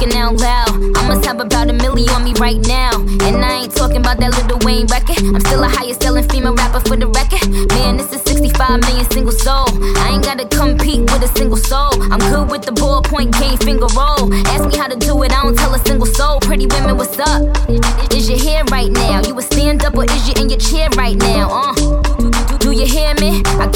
Thinking 0.03 0.19
out 0.19 0.37
loud. 0.37 0.97
I 0.97 1.09
must 1.09 1.25
have 1.27 1.41
about 1.41 1.69
a 1.69 1.73
million 1.73 2.09
on 2.11 2.25
me 2.25 2.33
right 2.35 2.61
now. 2.67 2.91
And 3.01 3.45
I 3.45 3.63
ain't 3.63 3.75
talking 3.75 3.99
about 3.99 4.19
that 4.19 4.31
little 4.33 4.59
Wayne 4.67 4.87
record. 4.87 5.19
I'm 5.19 5.41
still 5.41 5.63
a 5.63 5.69
highest 5.69 6.03
selling 6.03 6.29
female 6.29 6.55
rapper 6.55 6.81
for 6.81 6.97
the 6.97 7.07
record. 7.07 7.49
Man, 7.71 7.97
this 7.97 8.13
is 8.13 8.23
65 8.23 8.81
million 8.81 9.11
single 9.11 9.33
soul. 9.33 9.67
I 9.99 10.11
ain't 10.13 10.25
gotta 10.25 10.47
compete 10.47 11.01
with 11.01 11.23
a 11.23 11.29
single 11.39 11.57
soul. 11.57 11.93
I'm 12.13 12.19
good 12.19 12.51
with 12.51 12.63
the 12.63 12.73
ballpoint 12.73 13.39
game 13.39 13.59
finger 13.59 13.87
roll. 13.95 14.33
Ask 14.49 14.69
me 14.69 14.77
how 14.77 14.89
to 14.89 14.97
do 14.97 15.23
it, 15.23 15.33
I 15.33 15.43
don't 15.43 15.57
tell 15.57 15.75
a 15.75 15.79
single 15.87 16.07
soul. 16.07 16.41
Pretty 16.41 16.67
women, 16.67 16.97
what's 16.97 17.19
up? 17.19 17.43
Is 18.13 18.29
your 18.29 18.39
hair 18.39 18.65
right 18.71 18.91
now? 18.91 19.23
You 19.23 19.39
a 19.39 19.43
stand 19.43 19.85
up 19.85 19.97
or 19.97 20.05
is 20.05 20.29
you 20.29 20.35
in 20.41 20.51
your 20.51 20.59
chair 20.59 20.89
right 20.97 21.17
now? 21.17 21.49
Uh. 21.51 21.82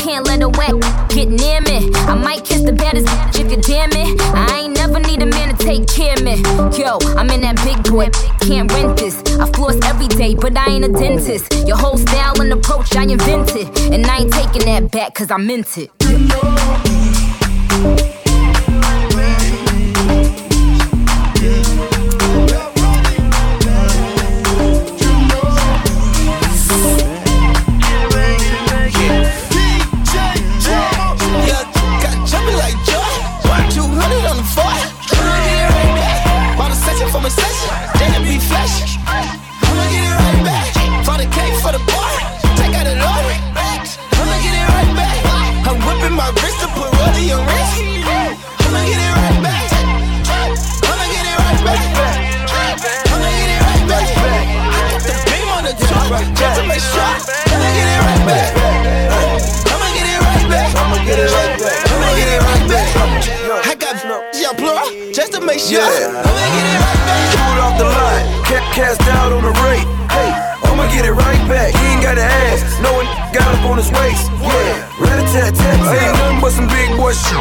Can't 0.06 0.24
let 0.24 0.40
a 0.40 0.48
wet 0.48 0.70
get 1.10 1.28
near 1.28 1.60
me. 1.62 1.90
I 2.06 2.14
might 2.14 2.44
kiss 2.44 2.62
the 2.62 2.72
baddest 2.72 3.08
if 3.36 3.50
you 3.50 3.56
dare 3.56 3.88
me. 3.88 4.14
I 4.20 4.60
ain't 4.62 4.74
never 4.76 5.00
need 5.00 5.20
a 5.20 5.26
man 5.26 5.56
to 5.56 5.64
take 5.64 5.88
care 5.88 6.14
of 6.14 6.22
me. 6.22 6.36
Yo, 6.78 6.98
I'm 7.18 7.28
in 7.30 7.40
that 7.40 7.56
big 7.64 7.82
boy, 7.90 8.10
can't 8.46 8.70
rent 8.72 8.96
this. 8.98 9.20
I 9.40 9.50
floss 9.50 9.74
every 9.84 10.06
day, 10.06 10.36
but 10.36 10.56
I 10.56 10.70
ain't 10.70 10.84
a 10.84 10.92
dentist. 10.92 11.52
Your 11.66 11.76
whole 11.76 11.98
style 11.98 12.40
and 12.40 12.52
approach 12.52 12.94
I 12.94 13.02
invented. 13.02 13.66
And 13.92 14.06
I 14.06 14.18
ain't 14.18 14.32
taking 14.32 14.64
that 14.66 14.92
back 14.92 15.14
cause 15.14 15.32
I 15.32 15.38
meant 15.38 15.76
it. 15.76 15.90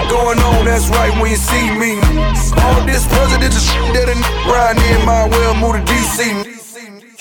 Going 0.10 0.40
on. 0.40 0.66
That's 0.66 0.90
right 0.90 1.14
when 1.22 1.30
you 1.32 1.38
see 1.38 1.70
me. 1.78 2.02
All 2.64 2.82
this 2.86 3.06
presidential 3.06 3.62
shit 3.62 3.94
that 3.94 4.10
a 4.10 4.16
riding 4.50 4.82
in 4.98 5.06
my 5.06 5.30
well 5.30 5.54
move 5.56 5.78
to 5.78 5.84
DC. 5.86 6.56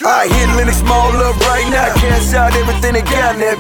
I 0.05 0.29
hit 0.29 0.49
Lenox 0.57 0.83
Mall 0.83 1.17
up 1.17 1.37
right 1.49 1.69
now. 1.71 1.93
Cash 1.97 2.35
out 2.35 2.53
everything 2.57 2.93
they 2.93 3.07
got 3.07 3.37
in. 3.37 3.57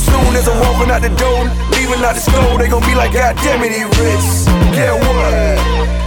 Soon 0.00 0.32
as 0.36 0.48
I'm 0.48 0.58
walking 0.60 0.90
out 0.90 1.00
the 1.00 1.12
door, 1.14 1.48
leaving 1.72 2.04
out 2.04 2.16
the 2.16 2.24
store, 2.24 2.58
they 2.58 2.68
gon' 2.68 2.84
be 2.84 2.94
like, 2.94 3.12
God 3.12 3.36
damn 3.40 3.64
it, 3.64 3.72
he 3.72 3.84
rich. 3.84 4.26
Yeah, 4.76 4.92
what? 4.92 5.56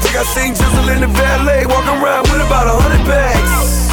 Think 0.03 0.15
I 0.17 0.23
seen 0.25 0.53
Jizzle 0.53 0.93
in 0.93 1.01
the 1.01 1.11
valet, 1.13 1.65
walking 1.65 1.97
around 2.01 2.29
with 2.29 2.41
about 2.45 2.69
a 2.69 2.75
hundred 2.77 3.05
bags. 3.05 3.89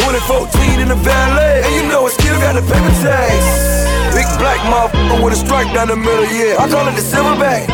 2014 0.00 0.80
in 0.80 0.88
the 0.88 1.00
valet, 1.00 1.62
and 1.64 1.72
you 1.76 1.84
know 1.88 2.06
I 2.06 2.10
still 2.10 2.38
got 2.40 2.54
the 2.54 2.62
paper 2.62 2.94
tags. 3.04 3.93
Big 4.14 4.30
black 4.38 4.62
motherfucker 4.70 5.18
with 5.24 5.34
a 5.34 5.36
stripe 5.36 5.66
down 5.74 5.88
the 5.88 5.96
middle, 5.96 6.24
yeah. 6.30 6.62
I 6.62 6.70
call 6.70 6.86
it 6.86 6.94
the 6.94 7.02
silverback. 7.02 7.66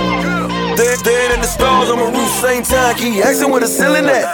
Dead, 0.75 0.99
dead 1.05 1.37
in 1.37 1.41
the 1.45 1.47
stars 1.47 1.91
on 1.93 2.01
my 2.01 2.09
roof, 2.09 2.33
same 2.41 2.65
time. 2.65 2.97
Keep 2.97 3.21
asking 3.21 3.51
where 3.53 3.61
the 3.61 3.69
ceiling 3.69 4.09
at. 4.09 4.33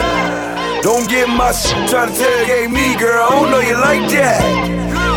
Don't 0.86 1.10
get 1.10 1.26
my 1.26 1.50
shit 1.50 1.90
trying 1.90 2.06
to 2.06 2.14
tailgate 2.14 2.70
me, 2.70 2.94
girl. 2.94 3.26
I 3.26 3.30
don't 3.34 3.50
know 3.50 3.58
you 3.58 3.74
like 3.74 4.06
that. 4.14 4.38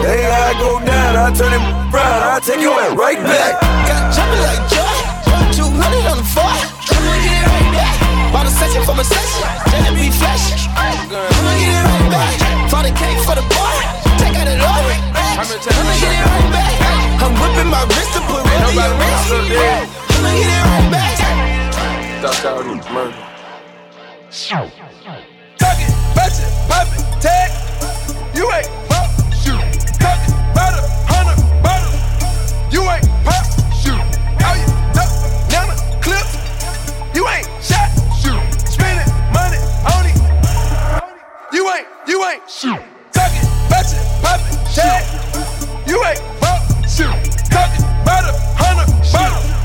Hey, 0.01 0.25
I 0.25 0.57
go 0.57 0.81
down, 0.81 1.13
I 1.13 1.29
turn 1.29 1.53
it 1.53 1.61
round, 1.93 2.21
I 2.25 2.41
take 2.41 2.57
your 2.57 2.73
ass 2.81 2.97
right 2.97 3.21
back. 3.21 3.61
Got 3.85 4.09
jumping 4.09 4.41
like 4.41 4.63
joy. 4.73 4.97
200 5.61 6.09
on 6.09 6.17
the 6.17 6.25
floor. 6.25 6.49
I'ma 6.49 7.13
get 7.21 7.37
it 7.37 7.45
right 7.53 7.69
back. 7.77 7.95
Bought 8.33 8.47
a 8.49 8.53
section 8.57 8.81
from 8.81 8.97
a 8.97 9.05
section. 9.05 9.45
Then 9.69 9.93
be 9.93 10.09
flesh. 10.09 10.65
I'ma 10.73 11.53
get 11.61 11.69
it 11.69 11.85
right 11.85 12.07
back. 12.09 12.33
For 12.73 12.81
the 12.81 12.93
cake, 12.97 13.21
for 13.29 13.37
the 13.37 13.45
bar. 13.53 13.77
Take 14.17 14.33
out 14.41 14.49
the 14.49 14.57
load. 14.57 14.98
I'ma 15.39 15.55
get 15.55 15.71
it 15.71 15.71
right 15.71 16.51
back. 16.51 16.75
I'm 17.23 17.31
whipping 17.39 17.71
my 17.71 17.79
wrist 17.87 18.11
to 18.11 18.19
put 18.27 18.43
rollie 18.43 18.75
on 18.75 18.91
wrist. 18.99 19.31
I'ma 19.31 20.35
get 20.35 20.51
it 20.51 20.67
right 20.67 20.91
back. 20.91 21.15
Thought 22.21 22.43
y'all 22.43 22.59
was 22.75 22.83
murder. 22.91 23.15
Tuck 25.57 25.79
it, 25.79 25.95
batch 26.13 26.43
it, 26.43 26.51
pop 26.67 26.91
it, 26.91 27.03
tag. 27.23 27.55
You 28.35 28.51
ain't 28.51 28.67
pop, 28.91 29.07
shoot. 29.31 29.63
Tuck 29.95 30.19
it, 30.27 30.35
a 30.59 30.75
hundred 31.07 31.39
bottles. 31.63 31.95
You 32.73 32.83
ain't 32.91 33.07
pop, 33.23 33.47
shoot. 33.79 33.95
How 34.43 34.59
you 34.59 34.67
duck, 34.91 35.07
banana 35.47 35.79
clips? 36.03 36.35
You 37.15 37.23
ain't 37.31 37.47
shot, 37.63 37.87
shoot. 38.19 38.43
Spending 38.67 39.07
money 39.31 39.63
on 39.87 40.03
it. 40.03 40.19
You 41.53 41.63
ain't, 41.71 41.87
you 42.09 42.27
ain't 42.27 42.43
shoot. 42.49 42.83
Tuck 43.13 43.31
it, 43.31 43.47
batch 43.71 43.95
it, 43.95 44.03
pop 44.21 44.43
it, 44.51 44.58
tag. 44.75 45.03
You 45.87 46.03
ain't 46.05 46.21
pop, 46.39 46.61
shoot. 46.87 47.09
Tuck 47.49 47.73
it, 47.73 47.83
about 48.01 48.29
a 48.29 48.33
hundred 48.55 48.87
bottles. 49.11 49.58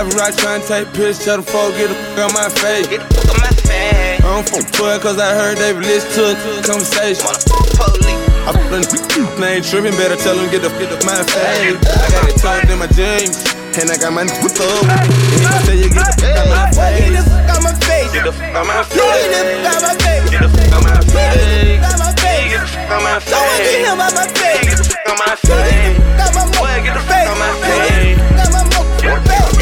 Paparazzi 0.00 0.40
tryna 0.40 0.64
take 0.66 0.88
pics, 0.96 1.22
tell 1.22 1.36
the 1.36 1.42
folk 1.44 1.76
get 1.76 1.92
the 1.92 1.94
fuck 2.16 2.24
on 2.24 2.32
my 2.32 2.48
face. 2.48 2.88
Get 2.88 3.04
the 3.04 3.20
fuck 3.20 3.36
on 3.36 3.40
my 3.44 3.52
face. 3.52 4.16
I 4.16 4.32
don't 4.32 4.48
fuck 4.48 4.64
with 4.80 5.02
cause 5.04 5.20
I 5.20 5.36
heard 5.36 5.60
they 5.60 5.76
listen 5.76 6.08
to 6.16 6.32
a 6.32 6.64
conversation. 6.64 7.28
I 7.28 8.56
put 8.56 8.80
in 8.80 8.88
name 9.36 9.60
tripping, 9.60 9.92
better 10.00 10.16
tell 10.16 10.40
them 10.40 10.48
get 10.48 10.64
the 10.64 10.72
fit 10.80 10.88
of 10.88 11.04
my 11.04 11.20
face. 11.20 11.76
I 11.84 12.08
got 12.16 12.32
it 12.32 12.40
tucked 12.40 12.72
in 12.72 12.80
my 12.80 12.88
jeans, 12.96 13.44
and 13.76 13.92
I 13.92 14.00
got 14.00 14.16
my 14.16 14.24
nigga 14.24 14.40
with 14.40 14.56
up. 14.56 14.88
And 14.88 15.44
gon' 15.44 15.68
tell 15.68 15.76
you 15.76 15.92
get 15.92 16.00
the 16.00 16.16
fuck 16.16 16.32
on 16.32 16.48
my 16.48 16.64
face. 16.72 17.04
Get 17.04 17.20
the 17.20 17.28
fuck 17.28 17.44
out 17.44 17.60
my 17.60 17.76
face. 17.84 18.08
Get 18.08 18.24
the 18.24 18.32
fuck 18.32 18.56
on 18.56 18.72
my 18.72 18.80
face. 18.88 19.04
Get 19.04 19.36
the 19.36 19.44
fuck 19.44 19.68
out 19.68 19.84
my 19.84 20.00
face. 20.00 20.24
Get 20.32 20.40
the 20.40 20.48
fuck 20.48 20.80
on 20.80 20.80
my 20.80 20.96
face. 21.12 21.76
Out 21.84 22.00
my 22.00 22.08
face. 22.16 22.48
Get 22.48 22.56
the 22.56 22.72
fuck 22.72 22.88
on 22.88 23.04
my 23.04 23.20
face. 23.20 23.36
Someone 23.36 23.60
get 23.68 23.84
him 23.84 24.00
out 24.00 24.16
my 24.16 24.24
face. 24.32 24.64
Get 24.64 24.80
the 24.80 24.84
fuck 24.88 25.12
on 25.12 25.20
my 25.20 25.36
face. 25.36 25.92
Got 26.16 26.32
my 26.32 26.48
mo- 26.48 26.88
Get 26.88 26.96
the 26.96 27.04
fuck 27.04 27.20
on 27.20 27.36
my 27.36 27.52
face. 27.60 28.16
Got 28.16 28.48
my 28.48 28.64
mo- 28.64 28.80
face. 28.80 29.04
Get 29.04 29.12
the 29.12 29.20
fuck 29.20 29.20
on 29.20 29.20
my 29.20 29.28
face. 29.28 29.59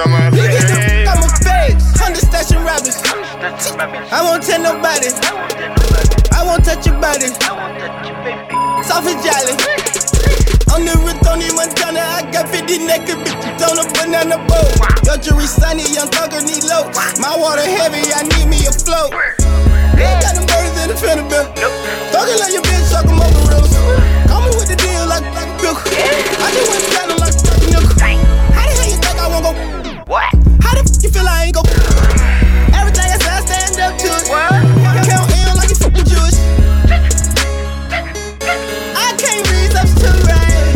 Face. 0.00 0.32
Get 0.32 0.64
the 0.64 0.80
fuck 0.80 1.12
on 1.12 1.20
my 1.20 1.28
face. 1.44 1.84
Hundred 2.00 2.24
station 2.24 2.64
rappers. 2.64 2.96
I 4.08 4.24
won't 4.24 4.40
tell 4.40 4.56
nobody. 4.56 5.12
I 6.32 6.40
won't 6.40 6.64
touch 6.64 6.88
your 6.88 6.96
body. 6.96 7.28
Soft 8.80 9.12
and 9.12 9.20
jolly. 9.20 9.52
On 10.72 10.80
the 10.88 10.96
Tony 11.20 11.52
Montana, 11.52 12.00
I 12.00 12.24
got 12.32 12.48
50 12.48 12.80
naked 12.80 13.20
bitches 13.28 13.60
on 13.60 13.76
a 13.76 13.84
banana 13.92 14.40
boat. 14.48 14.72
Your 15.04 15.20
jury 15.20 15.44
sunny, 15.44 15.84
young 15.92 16.08
thugger 16.08 16.40
need 16.48 16.64
low. 16.64 16.88
My 17.20 17.36
water 17.36 17.60
heavy, 17.60 18.00
I 18.16 18.24
need 18.24 18.48
me 18.48 18.64
a 18.64 18.72
float. 18.72 19.12
Yeah, 20.00 20.16
got 20.24 20.32
them 20.32 20.48
birds 20.48 20.80
in 20.80 20.88
the 20.88 20.96
fender 20.96 21.28
bill. 21.28 21.44
Thugger 22.08 22.40
let 22.40 22.56
your 22.56 22.64
bitch 22.64 22.88
suck 22.88 23.04
'em 23.04 23.20
over 23.20 23.52
reels. 23.52 23.76
Call 24.32 24.40
me 24.48 24.56
with 24.56 24.72
the 24.72 24.80
deal 24.80 25.04
like 25.04 25.28
like 25.36 25.44
a 25.44 25.56
bill. 25.60 25.76
I 25.76 26.48
just 26.56 26.72
went 26.72 26.88
platinum 26.88 27.20
like 27.20 27.36
a 27.36 27.89
What? 30.10 30.26
How 30.58 30.74
the 30.74 30.82
f 30.82 30.90
you 31.06 31.08
feel 31.08 31.22
I 31.22 31.46
ain't 31.46 31.54
go? 31.54 31.62
Everything 32.74 33.06
I 33.06 33.18
say, 33.22 33.30
I 33.30 33.46
stand 33.46 33.78
up 33.78 33.94
to 33.94 34.10
it. 34.10 34.26
What? 34.26 34.58
Count 35.06 35.30
in 35.30 35.54
like 35.54 35.70
you 35.70 35.78
fucking 35.78 36.02
Jewish. 36.02 36.34
I 38.98 39.14
can't 39.22 39.46
read 39.46 39.70
up 39.78 39.86
to 39.86 40.10
right. 40.26 40.74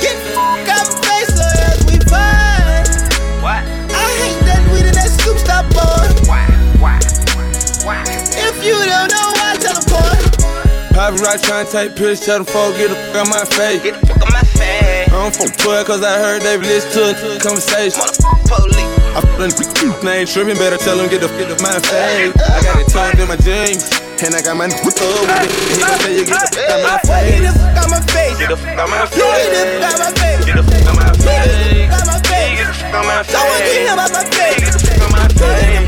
Get 0.00 0.16
the 0.16 0.32
fuck 0.32 0.64
out 0.64 0.88
my 0.88 0.96
face 1.04 1.28
so 1.36 1.44
as 1.44 1.84
we 1.84 2.00
fight. 2.08 2.88
What? 3.44 3.60
I 3.68 4.08
hate 4.16 4.40
that 4.48 4.64
weed 4.72 4.88
and 4.88 4.96
that 4.96 5.12
soup 5.12 5.36
stop 5.36 5.68
boy. 5.76 6.08
Why? 6.24 6.48
Why? 6.80 6.96
Why? 7.84 8.00
If 8.48 8.64
you 8.64 8.80
don't 8.80 9.12
know 9.12 9.28
why, 9.36 9.60
tell 9.60 9.76
the 9.76 9.84
boy. 9.92 10.16
Paparazzi 10.96 11.44
tryna 11.44 11.68
take 11.68 12.00
pics, 12.00 12.24
tell 12.24 12.40
them 12.40 12.48
folk 12.48 12.72
get 12.80 12.88
the 12.88 12.96
fuck 13.12 13.28
on 13.28 13.28
my 13.28 13.44
face. 13.44 13.84
Get 13.84 14.00
the 14.00 14.06
fuck 14.08 14.24
on 14.24 14.32
my 14.32 14.41
face. 15.30 15.52
I 15.52 15.54
don't 15.54 15.62
fuck 15.62 15.86
cause 15.86 16.02
I 16.02 16.18
heard 16.18 16.42
they 16.42 16.56
listen 16.58 16.90
to 17.14 17.36
a 17.36 17.38
conversation. 17.38 18.02
I 19.14 19.20
put 19.20 19.44
in 19.44 19.92
name 20.02 20.26
tripping, 20.26 20.56
better 20.56 20.78
tell 20.78 20.96
them 20.96 21.08
get 21.08 21.20
the 21.20 21.28
fuck 21.28 21.50
off 21.50 21.62
my 21.62 21.78
face. 21.78 22.34
I 22.42 22.62
got 22.62 22.80
it 22.80 22.88
tucked 22.88 23.18
in 23.18 23.28
my 23.28 23.36
jeans, 23.36 23.86
and 24.24 24.34
I 24.34 24.42
got 24.42 24.56
my 24.56 24.66
nigga 24.66 24.84
with 24.84 24.98
up 24.98 25.22
with 25.22 25.30
it. 25.30 25.50
And 25.52 25.70
he 25.70 25.78
gon' 25.78 25.98
tell 25.98 26.10
you 26.10 26.24
get 26.26 26.40
the 26.42 26.48
fuck 26.50 26.70
on 26.70 26.82
my 26.82 26.98
Get 26.98 27.06
face. 27.06 27.42
the 27.42 27.54
fuck 27.54 27.78
out 27.78 27.90
my 27.90 28.00
face. 28.10 28.38
Get 28.38 28.48
the 28.48 28.56
fuck 28.56 28.78
on 28.78 28.90
my 28.90 29.06
Get 29.06 29.14
the 29.14 29.22
face. 29.22 29.82
out 29.82 29.98
my 29.98 30.10
face. 30.18 30.42
Get 30.42 30.56
the 30.56 30.64
fuck 30.66 30.90
on 30.90 30.96
my 30.96 31.12
face. 31.12 31.30
Get 31.30 31.46
the 31.46 31.70
fuck 31.70 31.92
out 31.92 32.06
my 32.06 32.18
face. 32.18 32.52
Get 32.52 32.66
the 32.66 32.74
fuck 32.74 32.94
on 32.94 33.06
my 33.06 33.22
face. 33.22 33.32
Someone 33.32 33.62
get 33.62 33.78
him 33.78 33.98
out 33.98 34.10
my 34.10 34.24
face. 34.26 34.58
Get 34.58 34.72
the 34.72 34.80
fuck 34.82 35.02
on 35.02 35.10
my 35.12 35.28
face. 35.30 35.86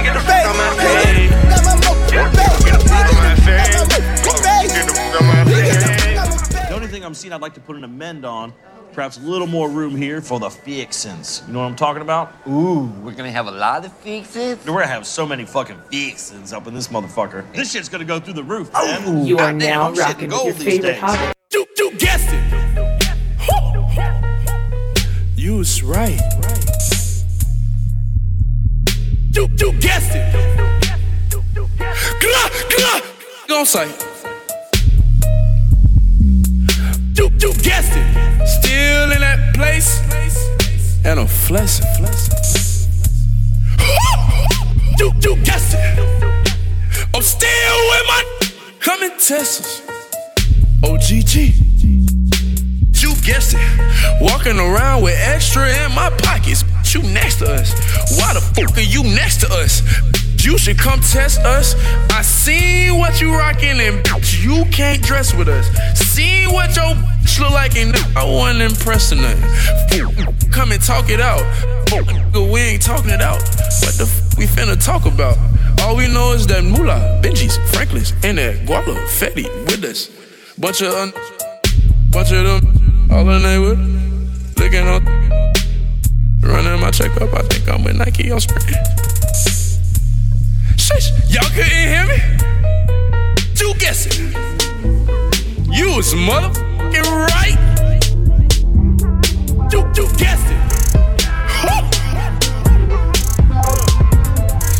Get 0.00 0.14
the 0.14 0.22
fuck 0.24 0.46
on 0.46 0.56
my 0.56 0.72
face. 0.80 1.28
Got 1.46 1.62
my 1.66 1.76
face. 1.76 2.08
Get 2.08 2.24
the 2.24 2.32
fuck 2.32 2.56
on 2.56 2.72
my 2.72 2.80
face. 2.88 3.05
I'm 7.06 7.14
seeing 7.14 7.32
I'd 7.32 7.40
like 7.40 7.54
to 7.54 7.60
put 7.60 7.76
an 7.76 7.84
amend 7.84 8.24
on, 8.26 8.52
perhaps 8.92 9.16
a 9.16 9.20
little 9.20 9.46
more 9.46 9.68
room 9.70 9.94
here 9.96 10.20
for 10.20 10.40
the 10.40 10.50
fixins. 10.50 11.42
You 11.46 11.52
know 11.52 11.60
what 11.60 11.66
I'm 11.66 11.76
talking 11.76 12.02
about? 12.02 12.32
Ooh, 12.48 12.86
we're 13.02 13.12
gonna 13.12 13.30
have 13.30 13.46
a 13.46 13.50
lot 13.52 13.84
of 13.84 13.92
fixins? 13.98 14.66
We're 14.66 14.72
gonna 14.74 14.86
have 14.88 15.06
so 15.06 15.24
many 15.24 15.44
fucking 15.44 15.80
fixins 15.90 16.52
up 16.52 16.66
in 16.66 16.74
this 16.74 16.88
motherfucker. 16.88 17.44
This 17.54 17.70
shit's 17.70 17.88
gonna 17.88 18.04
go 18.04 18.18
through 18.18 18.34
the 18.34 18.42
roof, 18.42 18.72
man. 18.72 19.24
You 19.24 19.36
are 19.38 19.52
Goddamn, 19.52 19.58
now 19.58 19.82
I'm 19.88 19.94
shitting 19.94 19.98
rocking 20.00 20.28
with 20.28 20.30
gold 20.30 20.46
your 20.46 20.54
these 20.54 20.64
favorite 20.64 20.90
days. 20.92 21.00
hobbit. 21.00 21.36
You, 21.52 21.66
you 21.78 21.90
guessed 21.96 22.28
it. 22.32 22.66
You 25.36 25.58
was 25.58 25.82
right. 25.82 26.20
You, 29.32 29.48
you 29.58 29.72
guessed 29.78 30.12
it. 30.14 30.32
Glah, 31.30 32.50
glah. 32.76 33.00
Gon' 33.46 33.64
say. 33.66 34.15
You, 37.16 37.30
you 37.40 37.52
guessed 37.62 37.92
it. 37.96 38.46
Still 38.46 39.12
in 39.12 39.20
that 39.20 39.54
place. 39.54 40.00
And 41.04 41.20
a 41.20 41.26
flexing. 41.26 41.86
You, 44.98 45.12
you 45.22 45.36
guessed 45.44 45.74
it. 45.74 45.98
I'm 47.14 47.22
still 47.22 47.78
with 47.90 48.06
my. 48.08 48.22
Test 49.26 49.60
us. 49.60 49.82
OGG. 50.84 51.34
You 53.02 53.14
guessed 53.24 53.56
it. 53.58 54.20
Walking 54.20 54.60
around 54.60 55.02
with 55.02 55.16
extra 55.18 55.68
in 55.68 55.92
my 55.96 56.10
pockets. 56.18 56.62
You 56.94 57.02
next 57.02 57.40
to 57.40 57.46
us. 57.46 57.72
Why 58.20 58.34
the 58.34 58.40
fuck 58.40 58.76
are 58.76 58.80
you 58.80 59.02
next 59.02 59.40
to 59.40 59.52
us? 59.52 59.82
You 60.46 60.56
should 60.58 60.78
come 60.78 61.00
test 61.00 61.40
us. 61.40 61.74
I 62.12 62.22
seen 62.22 62.96
what 62.98 63.20
you 63.20 63.34
rockin' 63.34 63.80
and 63.80 64.04
bitch, 64.04 64.44
you 64.44 64.64
can't 64.70 65.02
dress 65.02 65.34
with 65.34 65.48
us. 65.48 65.66
Seen 65.98 66.52
what 66.52 66.76
your 66.76 66.94
bitch 66.94 67.40
look 67.40 67.50
like 67.50 67.76
and 67.76 67.92
I 68.16 68.22
wasn't 68.22 68.62
impressed 68.62 69.10
in 69.10 69.22
nothing. 69.22 70.50
Come 70.52 70.70
and 70.70 70.80
talk 70.80 71.10
it 71.10 71.20
out. 71.20 71.42
We 72.32 72.60
ain't 72.60 72.80
talking 72.80 73.10
it 73.10 73.20
out. 73.20 73.42
What 73.42 73.94
the 73.98 74.04
f- 74.08 74.38
we 74.38 74.46
finna 74.46 74.80
talk 74.82 75.04
about? 75.04 75.36
All 75.80 75.96
we 75.96 76.06
know 76.06 76.32
is 76.32 76.46
that 76.46 76.62
Moolah, 76.62 77.20
Benji's, 77.24 77.58
Franklin's, 77.74 78.12
and 78.22 78.38
that 78.38 78.54
Guala, 78.66 78.94
Fetty 79.18 79.48
with 79.66 79.82
us. 79.82 80.10
Bunch 80.56 80.80
of 80.80 80.94
un- 80.94 81.12
bunch 82.10 82.30
of 82.30 82.44
them, 82.62 83.10
all 83.10 83.28
in 83.30 83.42
they 83.42 83.58
with 83.58 84.54
looking 84.58 84.86
on, 84.86 85.04
running 86.40 86.80
my 86.80 86.92
check 86.92 87.20
up. 87.20 87.34
I 87.34 87.42
think 87.42 87.68
I'm 87.68 87.82
with 87.82 87.96
Nike 87.96 88.30
on 88.30 88.38
spring. 88.38 88.62
Shush, 90.86 91.10
y'all 91.28 91.42
couldn't 91.50 91.66
hear 91.66 92.06
me? 92.06 92.14
You 93.56 93.74
guess 93.74 94.06
it. 94.06 94.16
You 95.68 95.96
was 95.96 96.14
motherfucking 96.14 97.10
right. 97.26 97.58
You, 99.72 99.80
you 99.96 100.06
guessed 100.16 100.46
it. 100.46 100.62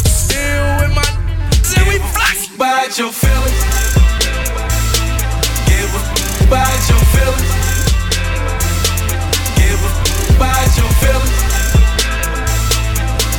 Still 0.06 0.66
with 0.78 0.94
my 0.94 1.02
and 1.74 1.88
we 1.88 1.98
fly. 2.14 2.34
Bite 2.56 2.96
your 2.98 3.10
feelings. 3.10 3.60
Give 5.66 5.90
a 5.90 6.02
bite 6.48 6.86
your 6.88 7.02
feelings. 7.14 7.50
Give 9.58 9.82
a 9.82 10.38
bite 10.38 10.76
your 10.78 10.92
feelings. 11.02 11.38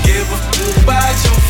Give 0.04 0.30
a 0.36 0.86
bite 0.86 1.24
your 1.24 1.32
feelings. 1.32 1.47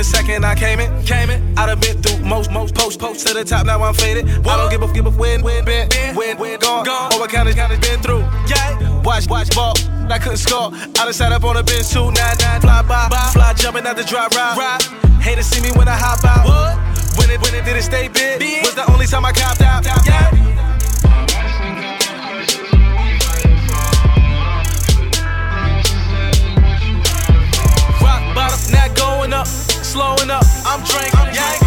The 0.00 0.04
second 0.04 0.46
I 0.46 0.54
came 0.54 0.80
in, 0.80 0.88
came 1.04 1.28
in. 1.28 1.58
I 1.58 1.66
done 1.66 1.78
been 1.78 2.00
through 2.00 2.24
most, 2.24 2.50
most 2.50 2.74
post, 2.74 2.98
post 2.98 3.26
to 3.26 3.34
the 3.34 3.44
top. 3.44 3.66
Now 3.66 3.82
I'm 3.82 3.92
faded. 3.92 4.24
I 4.46 4.56
don't 4.56 4.70
give 4.70 4.82
a 4.82 4.90
give 4.94 5.04
a 5.04 5.10
win, 5.10 5.42
win, 5.42 5.64
been, 5.66 5.88
win, 6.16 6.38
win, 6.38 6.58
gone, 6.58 6.86
gone. 6.86 7.12
Over 7.12 7.28
counted, 7.28 7.54
counted, 7.54 7.82
been 7.82 8.00
through. 8.00 8.24
Yeah, 8.48 9.02
watch, 9.02 9.28
watch 9.28 9.54
ball. 9.54 9.74
I 10.08 10.18
couldn't 10.18 10.38
score. 10.38 10.72
I 10.72 11.04
done 11.04 11.12
sat 11.12 11.32
up 11.32 11.44
on 11.44 11.58
a 11.58 11.62
bench 11.62 11.90
two 11.90 12.10
nine 12.12 12.36
nine. 12.40 12.60
Fly 12.62 12.82
by, 12.88 13.08
fly 13.32 13.52
jumping 13.52 13.86
out 13.86 13.96
the 13.96 14.04
drive 14.04 14.32
ride. 14.32 14.56
ride. 14.56 14.82
Hate 15.20 15.36
to 15.36 15.44
see 15.44 15.60
me 15.60 15.70
when 15.76 15.86
I 15.86 15.96
hop 15.96 16.24
out. 16.24 16.48
What? 16.48 17.18
When 17.18 17.28
it, 17.28 17.38
when 17.42 17.54
it 17.54 17.66
did 17.66 17.76
it 17.76 17.82
stay 17.82 18.08
big? 18.08 18.40
Was 18.64 18.74
the 18.74 18.90
only 18.90 19.06
time 19.06 19.26
I 19.26 19.32
copped 19.32 19.60
out. 19.60 19.84
Yeah 19.84 20.30
slowing 29.90 30.30
up. 30.30 30.44
I'm 30.64 30.82
drinking, 30.86 31.34
yeah. 31.34 31.58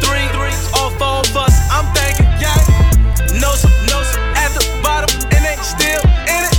Three, 0.00 0.24
three, 0.32 0.56
all 0.80 0.88
four 0.96 1.20
of 1.20 1.36
us. 1.36 1.52
I'm 1.68 1.84
thinking, 1.92 2.24
yeah. 2.40 2.56
No, 3.36 3.52
no, 3.92 3.98
at 4.40 4.48
the 4.56 4.64
bottom, 4.82 5.12
and 5.36 5.44
they 5.44 5.56
still 5.60 6.00
in 6.24 6.40
it. 6.48 6.56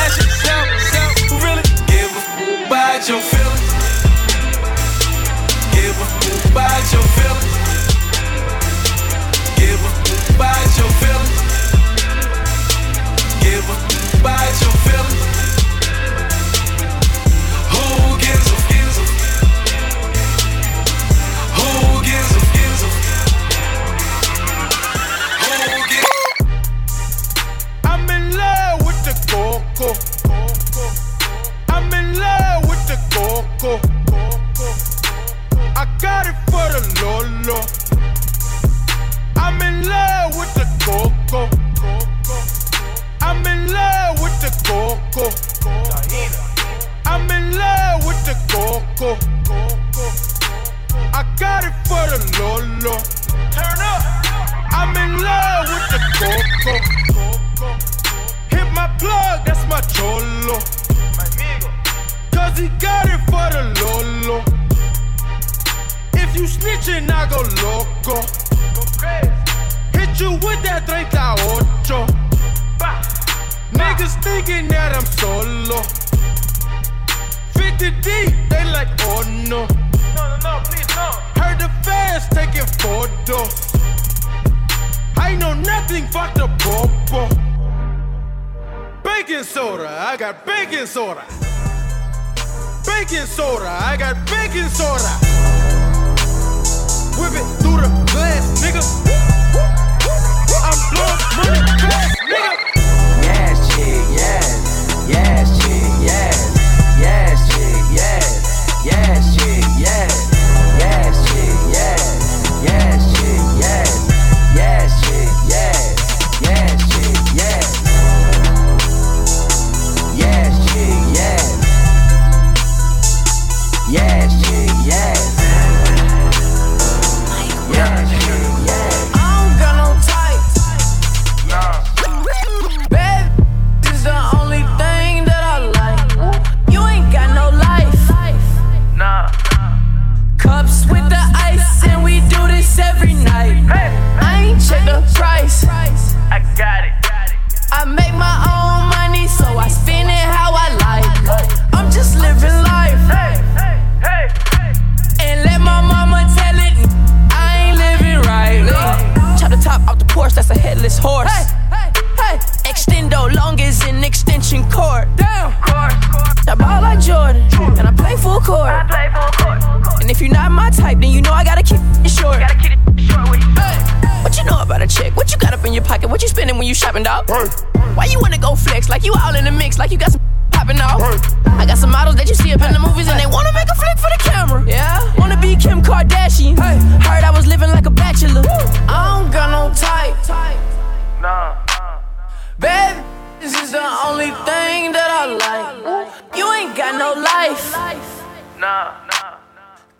Ask 0.00 0.16
yourself, 0.16 0.64
self, 0.88 1.12
really 1.44 1.64
give 1.92 2.08
a 2.16 2.22
f- 2.24 2.66
about 2.66 3.04
your 3.08 3.20
feelings. 3.20 3.68
Give 5.76 5.96
a 6.00 6.06
f- 6.08 6.48
about 6.48 6.84
your 6.88 7.04
feelings. 7.16 7.52
Give 9.60 9.80
a 9.84 9.90
f- 9.92 10.30
about 10.32 10.70
your 10.80 10.92
feelings. 11.04 11.36
Give 13.44 13.64
a 13.68 13.76
f- 13.76 14.20
about 14.20 14.54
your 14.63 14.63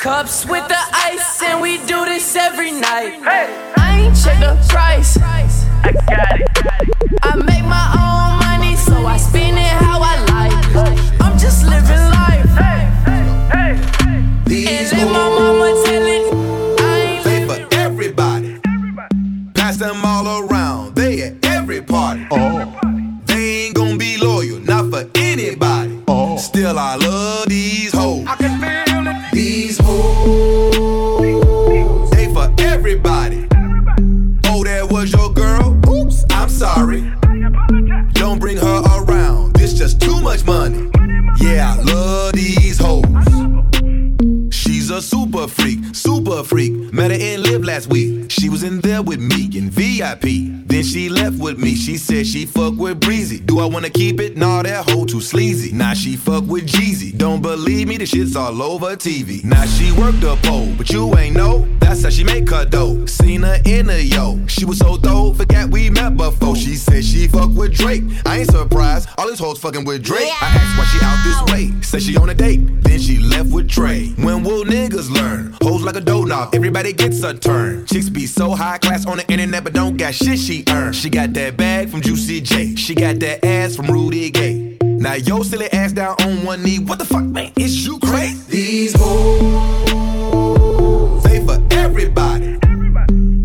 Cups 0.04 0.44
with 0.44 0.68
the 0.68 0.76
ice, 0.92 1.42
and 1.44 1.62
we 1.62 1.78
do 1.86 2.04
this 2.04 2.36
every 2.36 2.72
night. 2.72 3.22
I 3.24 4.00
ain't 4.00 4.14
check 4.14 4.38
the 4.38 4.54
price. 4.68 5.16
I 5.16 5.92
got 5.92 6.40
it. 6.40 6.48
I 7.22 7.36
make 7.36 7.64
my 7.64 7.73
VIP. 49.94 50.53
Then 50.74 50.82
she 50.82 51.08
left 51.08 51.38
with 51.38 51.56
me. 51.56 51.76
She 51.76 51.96
said 51.96 52.26
she 52.26 52.46
fuck 52.46 52.74
with 52.76 52.98
Breezy. 52.98 53.38
Do 53.38 53.60
I 53.60 53.64
wanna 53.64 53.90
keep 53.90 54.18
it? 54.18 54.36
Nah, 54.36 54.64
that 54.64 54.90
hoe 54.90 55.04
too 55.04 55.20
sleazy. 55.20 55.70
Now 55.70 55.90
nah, 55.90 55.94
she 55.94 56.16
fuck 56.16 56.42
with 56.48 56.66
Jeezy. 56.66 57.16
Don't 57.16 57.40
believe 57.40 57.86
me, 57.86 57.96
the 57.96 58.06
shit's 58.06 58.34
all 58.34 58.60
over 58.60 58.96
TV. 58.96 59.44
Now 59.44 59.64
she 59.66 59.92
worked 59.92 60.24
a 60.24 60.34
pole, 60.42 60.74
but 60.76 60.90
you 60.90 61.16
ain't 61.16 61.36
know. 61.36 61.68
That's 61.78 62.02
how 62.02 62.10
she 62.10 62.24
make 62.24 62.50
her 62.50 62.64
dough. 62.64 63.06
Seen 63.06 63.42
her 63.42 63.60
in 63.64 63.88
a 63.88 64.00
yo. 64.00 64.44
She 64.48 64.64
was 64.64 64.78
so 64.78 64.96
dope, 64.96 65.36
forget 65.36 65.70
we 65.70 65.90
met 65.90 66.16
before. 66.16 66.56
She 66.56 66.74
said 66.74 67.04
she 67.04 67.28
fuck 67.28 67.50
with 67.50 67.72
Drake. 67.72 68.02
I 68.26 68.38
ain't 68.38 68.50
surprised. 68.50 69.08
All 69.16 69.28
these 69.28 69.38
hoes 69.38 69.60
fucking 69.60 69.84
with 69.84 70.02
Drake. 70.02 70.26
Yeah. 70.26 70.34
I 70.40 70.46
asked 70.56 70.76
why 70.76 70.84
she 70.86 70.98
out 71.04 71.22
this 71.22 71.52
way. 71.52 71.82
Said 71.82 72.02
she 72.02 72.16
on 72.16 72.30
a 72.30 72.34
date. 72.34 72.82
Then 72.82 72.98
she 72.98 73.18
left 73.20 73.52
with 73.52 73.68
Trey. 73.68 74.08
When 74.16 74.42
will 74.42 74.64
niggas 74.64 75.08
learn? 75.08 75.56
Hoes 75.62 75.82
like 75.82 75.94
a 75.94 76.00
dough 76.00 76.24
knob. 76.24 76.52
Everybody 76.52 76.92
gets 76.92 77.22
a 77.22 77.32
turn. 77.32 77.86
Chicks 77.86 78.08
be 78.08 78.26
so 78.26 78.50
high 78.50 78.78
class 78.78 79.06
on 79.06 79.18
the 79.18 79.30
internet, 79.30 79.62
but 79.62 79.72
don't 79.72 79.96
got 79.96 80.14
shit 80.14 80.38
she 80.38 80.63
J. 80.64 80.92
She 80.92 81.10
got 81.10 81.32
that 81.34 81.56
bag 81.56 81.88
from 81.90 82.00
Juicy 82.00 82.40
J. 82.40 82.74
She 82.76 82.94
got 82.94 83.18
that 83.20 83.44
ass 83.44 83.76
from 83.76 83.86
Rudy 83.86 84.30
Gay. 84.30 84.78
Now 84.82 85.14
yo 85.14 85.42
silly 85.42 85.70
ass 85.72 85.92
down 85.92 86.16
on 86.20 86.44
one 86.44 86.62
knee. 86.62 86.78
What 86.78 86.98
the 86.98 87.04
fuck, 87.04 87.24
man? 87.24 87.52
Is 87.56 87.86
you 87.86 87.98
crazy? 88.00 88.40
These 88.50 88.94
hoes, 88.98 89.62
they 91.24 91.44
for 91.44 91.62
everybody. 91.72 92.58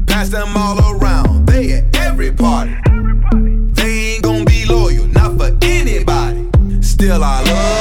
Pass 0.08 0.30
them 0.30 0.56
all 0.56 0.80
around. 0.80 1.48
They 1.48 1.74
at 1.74 1.96
every 1.96 2.32
party. 2.32 2.76
They 3.74 4.14
ain't 4.14 4.24
gonna 4.24 4.46
be 4.46 4.66
loyal, 4.66 5.06
not 5.08 5.38
for 5.38 5.58
anybody. 5.62 6.50
Still 6.82 7.24
I 7.24 7.44
love. 7.44 7.79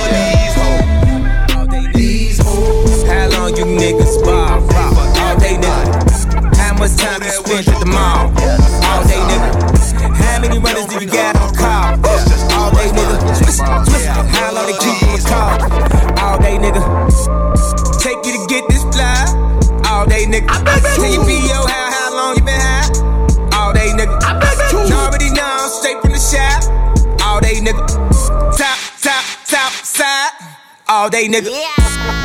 All 30.99 31.09
day, 31.09 31.29
nigga. 31.29 32.18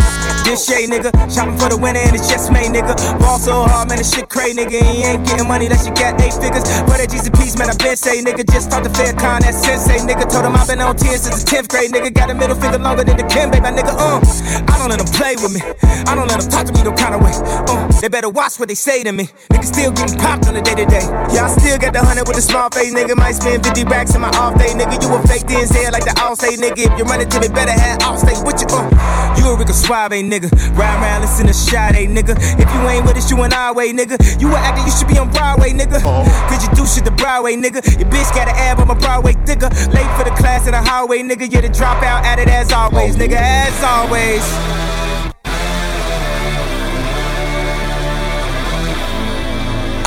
This 0.43 0.67
Shay, 0.67 0.87
nigga. 0.87 1.11
Shopping 1.33 1.57
for 1.57 1.69
the 1.69 1.77
winner 1.77 1.99
and 1.99 2.15
it's 2.15 2.27
just 2.27 2.51
me, 2.51 2.67
nigga. 2.67 2.93
Ball 3.19 3.39
so 3.39 3.63
hard, 3.63 3.87
man, 3.87 3.97
this 3.97 4.13
shit 4.13 4.27
crazy, 4.29 4.59
nigga. 4.59 4.75
He 4.83 5.03
ain't 5.03 5.25
getting 5.25 5.47
money 5.47 5.65
unless 5.65 5.87
you 5.87 5.93
got 5.95 6.19
eight 6.19 6.35
figures. 6.35 6.63
That 7.03 7.11
Jesus 7.11 7.27
piece, 7.35 7.59
man, 7.59 7.67
I 7.67 7.75
been 7.75 7.99
say, 7.99 8.23
nigga. 8.23 8.47
Just 8.47 8.71
talk 8.71 8.83
to 8.83 8.89
Farrakhan, 8.89 9.43
that 9.43 9.55
sensei, 9.55 9.99
nigga. 10.07 10.23
Told 10.31 10.47
him 10.47 10.55
I've 10.55 10.67
been 10.71 10.79
on 10.79 10.95
10 10.95 11.19
since 11.19 11.43
the 11.43 11.47
10th 11.51 11.67
grade, 11.67 11.91
nigga. 11.91 12.15
Got 12.15 12.31
a 12.31 12.35
middle 12.35 12.55
finger 12.55 12.79
longer 12.79 13.03
than 13.03 13.19
the 13.19 13.27
Kim, 13.27 13.51
baby, 13.51 13.59
my 13.59 13.75
nigga. 13.75 13.91
Uh, 13.91 14.23
I 14.71 14.79
don't 14.79 14.87
let 14.87 15.03
them 15.03 15.11
play 15.11 15.35
with 15.35 15.51
me. 15.51 15.59
I 16.07 16.15
don't 16.15 16.31
let 16.31 16.39
them 16.39 16.47
talk 16.47 16.63
to 16.67 16.71
me 16.71 16.79
no 16.83 16.95
kind 16.95 17.11
of 17.15 17.19
way. 17.19 17.35
Uh, 17.35 17.91
they 17.99 18.07
better 18.07 18.31
watch 18.31 18.59
what 18.59 18.71
they 18.71 18.75
say 18.75 19.03
to 19.03 19.11
me. 19.11 19.27
Nigga 19.51 19.67
still 19.67 19.91
getting 19.91 20.19
popped 20.19 20.47
on 20.47 20.55
the 20.55 20.63
day 20.63 20.75
to 20.75 20.87
day. 20.87 21.03
Yeah, 21.35 21.47
I 21.47 21.51
still 21.55 21.75
got 21.75 21.91
the 21.91 21.99
hundred 21.99 22.23
with 22.27 22.39
a 22.39 22.45
small 22.45 22.71
face, 22.71 22.95
nigga. 22.95 23.19
Might 23.19 23.35
spend 23.35 23.67
50 23.67 23.83
racks 23.91 24.15
in 24.15 24.21
my 24.23 24.31
off 24.39 24.55
day, 24.55 24.71
nigga. 24.71 24.95
You 24.99 25.11
a 25.11 25.19
fake 25.27 25.43
DNZ 25.43 25.91
like 25.91 26.07
the 26.07 26.15
all 26.23 26.35
say, 26.39 26.55
nigga. 26.55 26.87
If 26.87 26.95
you 26.95 27.03
run 27.03 27.19
into 27.19 27.39
me, 27.43 27.51
better 27.51 27.75
have 27.75 27.99
Allstate 27.99 28.39
with 28.47 28.63
you. 28.63 28.67
Uh, 28.71 28.87
you 29.35 29.43
a 29.51 29.57
Rico 29.59 29.75
Suave, 29.75 30.15
nigga. 30.15 30.32
Ride 30.41 30.97
around, 30.97 31.21
listen 31.21 31.45
to 31.47 31.53
Sade, 31.53 32.09
nigga. 32.09 32.33
If 32.57 32.73
you 32.73 32.89
ain't 32.89 33.05
with 33.05 33.17
us, 33.17 33.29
you 33.29 33.41
an 33.43 33.53
our 33.53 33.73
way, 33.73 33.93
nigga. 33.93 34.17
You 34.41 34.49
a 34.49 34.57
actor, 34.57 34.83
you 34.83 34.91
should 34.91 35.07
be 35.07 35.19
on 35.19 35.29
Broadway, 35.31 35.71
nigga. 35.71 36.01
Uh-huh. 36.01 36.49
Cause 36.49 36.65
you 36.65 36.73
do 36.73 36.87
shit 36.87 37.05
the 37.05 37.11
Broadway, 37.11 37.55
nigga. 37.55 37.85
Your 37.99 38.09
bitch 38.09 38.33
got 38.33 38.47
an 38.47 38.55
ab 38.55 38.79
on 38.79 38.87
my 38.87 38.95
Broadway 38.95 39.33
thicker. 39.45 39.69
Late 39.93 40.09
for 40.17 40.23
the 40.23 40.33
class 40.35 40.65
in 40.65 40.71
the 40.71 40.81
highway, 40.81 41.19
nigga. 41.19 41.51
You're 41.51 41.61
the 41.61 41.69
dropout 41.69 42.23
at 42.23 42.39
it 42.39 42.47
as 42.47 42.71
always, 42.71 43.15
nigga. 43.15 43.37
As 43.37 43.83
always. 43.83 44.41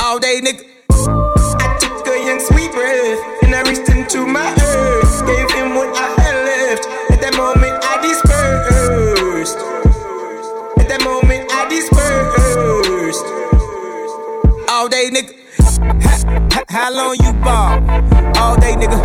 All 0.01 0.19
day, 0.19 0.41
nigga. 0.41 0.63
I 0.89 1.77
took 1.79 2.07
a 2.07 2.25
young 2.25 2.39
sweet 2.39 2.71
breath 2.71 3.43
and 3.43 3.55
I 3.55 3.61
reached 3.69 3.89
into 3.89 4.25
my 4.25 4.56
All 14.77 14.87
day, 14.87 15.09
nigga. 15.09 15.33
Ha- 16.53 16.63
How 16.69 16.93
long 16.93 17.15
you 17.23 17.33
ball? 17.41 17.81
All 18.37 18.55
day, 18.57 18.73
nigga. 18.77 18.99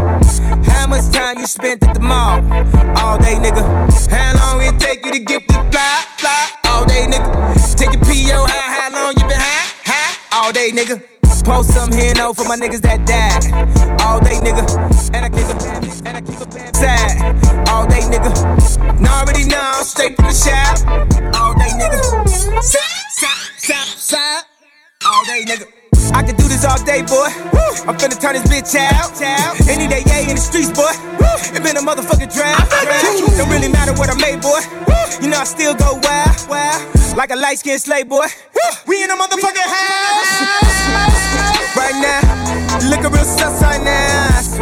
How 0.67 0.87
much 0.87 1.11
time 1.11 1.39
you 1.39 1.47
spent 1.47 1.83
at 1.83 1.95
the 1.95 2.01
mall? 2.01 2.41
All 3.01 3.17
day, 3.17 3.37
nigga. 3.41 3.63
How 4.11 4.35
long 4.37 4.61
it 4.63 4.79
take 4.79 5.03
you 5.07 5.13
to 5.13 5.19
get 5.21 5.49
the 5.49 5.55
fly, 5.73 6.05
fly? 6.19 6.51
All 6.67 6.85
day, 6.85 7.07
nigga. 7.09 7.77
Take 7.79 7.93
your 7.95 8.03
PO 8.05 8.45
high, 8.47 8.71
how 8.81 8.93
long 8.93 9.15
you 9.17 9.27
been 9.27 9.41
high, 9.41 9.73
high? 9.91 10.45
All 10.45 10.53
day, 10.53 10.71
nigga. 10.73 11.03
Post 11.43 11.73
some 11.73 11.91
here, 11.91 12.13
no, 12.17 12.35
for 12.35 12.45
my 12.45 12.57
niggas 12.57 12.83
that 12.83 13.07
died. 13.07 13.49
All 14.03 14.21
day, 14.21 14.37
nigga. 14.45 14.63
And 15.15 15.25
I 15.25 15.31
kick 15.31 15.49
a 15.49 15.57
bad, 15.57 16.07
and 16.07 16.17
I 16.19 16.21
kick 16.21 16.41
a 16.41 16.47
bad 16.53 16.77
side. 16.77 17.69
All 17.71 17.87
day, 17.87 18.03
nigga. 18.13 19.01
Now 19.01 19.21
already 19.23 19.45
know, 19.45 19.73
straight 19.83 20.17
from 20.17 20.27
the 20.27 20.35
shop. 20.37 20.85
All 21.41 21.55
day, 21.55 21.73
nigga. 21.81 22.29
Side, 22.63 23.09
side, 23.17 23.49
side, 23.57 23.87
side. 23.99 24.43
All 25.05 25.25
day, 25.25 25.45
nigga. 25.45 25.67
I 26.15 26.23
can 26.23 26.37
do 26.37 26.47
this 26.47 26.65
all 26.65 26.79
day, 26.85 27.03
boy. 27.03 27.27
I'm 27.89 27.97
finna 27.99 28.21
turn 28.21 28.35
this 28.35 28.47
bitch 28.47 28.75
out. 28.77 29.11
Any 29.69 29.89
day, 29.89 30.03
yeah, 30.07 30.29
in 30.29 30.37
the 30.37 30.43
streets, 30.43 30.71
boy. 30.71 30.93
It 31.55 31.63
been 31.63 31.77
a 31.77 31.81
motherfucking 31.81 32.33
draft. 32.33 32.71
Don't 33.37 33.51
really 33.51 33.69
matter 33.69 33.93
what 33.95 34.11
I 34.11 34.15
made, 34.21 34.41
boy. 34.41 34.61
You 35.21 35.29
know 35.29 35.39
I 35.39 35.45
still 35.45 35.75
go 35.75 35.99
wild, 36.03 36.49
wild. 36.49 37.17
Like 37.17 37.31
a 37.31 37.37
light 37.37 37.59
skinned 37.59 37.81
slave, 37.81 38.09
boy. 38.09 38.27
We 38.87 39.03
in 39.03 39.11
a 39.11 39.17
motherfucking 39.17 39.69
house. 39.69 40.33
Right 41.77 41.97
now, 41.99 42.91
looking 42.91 43.11
real 43.11 43.25
sus 43.25 43.63
right 43.63 43.83
now. 43.83 44.02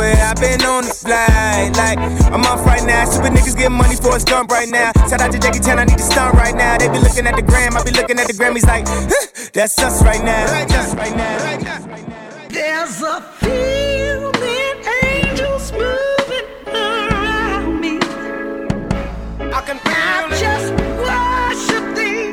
Swear 0.00 0.16
I've 0.16 0.36
been 0.36 0.62
on 0.64 0.84
the 0.84 0.94
fly. 0.94 1.70
Like, 1.76 1.98
I'm 2.32 2.40
off 2.46 2.64
right 2.64 2.82
now. 2.86 3.04
Stupid 3.04 3.32
niggas 3.32 3.54
getting 3.54 3.76
money 3.76 3.96
for 3.96 4.16
a 4.16 4.20
stump 4.20 4.50
right 4.50 4.66
now. 4.66 4.92
Shout 5.10 5.20
out 5.20 5.30
to 5.30 5.38
Jackie 5.38 5.60
Chan, 5.60 5.78
I 5.78 5.84
need 5.84 5.98
to 5.98 6.02
stunt 6.02 6.32
right 6.36 6.54
now. 6.54 6.78
They 6.78 6.88
be 6.88 6.98
looking 7.00 7.26
at 7.26 7.36
the 7.36 7.42
gram, 7.42 7.76
I 7.76 7.84
be 7.84 7.90
looking 7.90 8.18
at 8.18 8.26
the 8.26 8.32
Grammys 8.32 8.64
like, 8.64 8.88
huh, 8.88 9.50
that's 9.52 9.78
us 9.78 10.02
right 10.02 10.24
now. 10.24 10.46
That's 10.64 10.94
right 10.94 11.14
now. 11.14 12.48
There's 12.48 13.02
a 13.02 13.20
feeling 13.44 14.80
angels 15.04 15.70
moving 15.72 16.48
around 16.64 17.80
me. 17.82 18.00
I 19.52 19.60
can 19.68 19.76
feel 19.84 20.16
I 20.16 20.32
just 20.40 20.72
worship 21.04 21.84
thee 21.92 22.32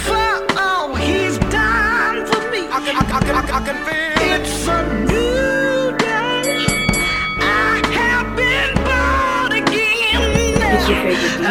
for 0.00 0.58
all 0.58 0.94
he's 0.94 1.36
done 1.52 2.24
for 2.24 2.40
me. 2.50 2.64
I 2.72 2.80
can, 2.80 2.96
I, 2.96 3.04
I, 3.04 3.20
I, 3.36 3.60
I 3.60 3.66
can 3.66 3.76
feel 3.84 4.06
it's 4.40 4.66
a 4.66 5.05
day. 10.88 11.16
I 11.40 11.45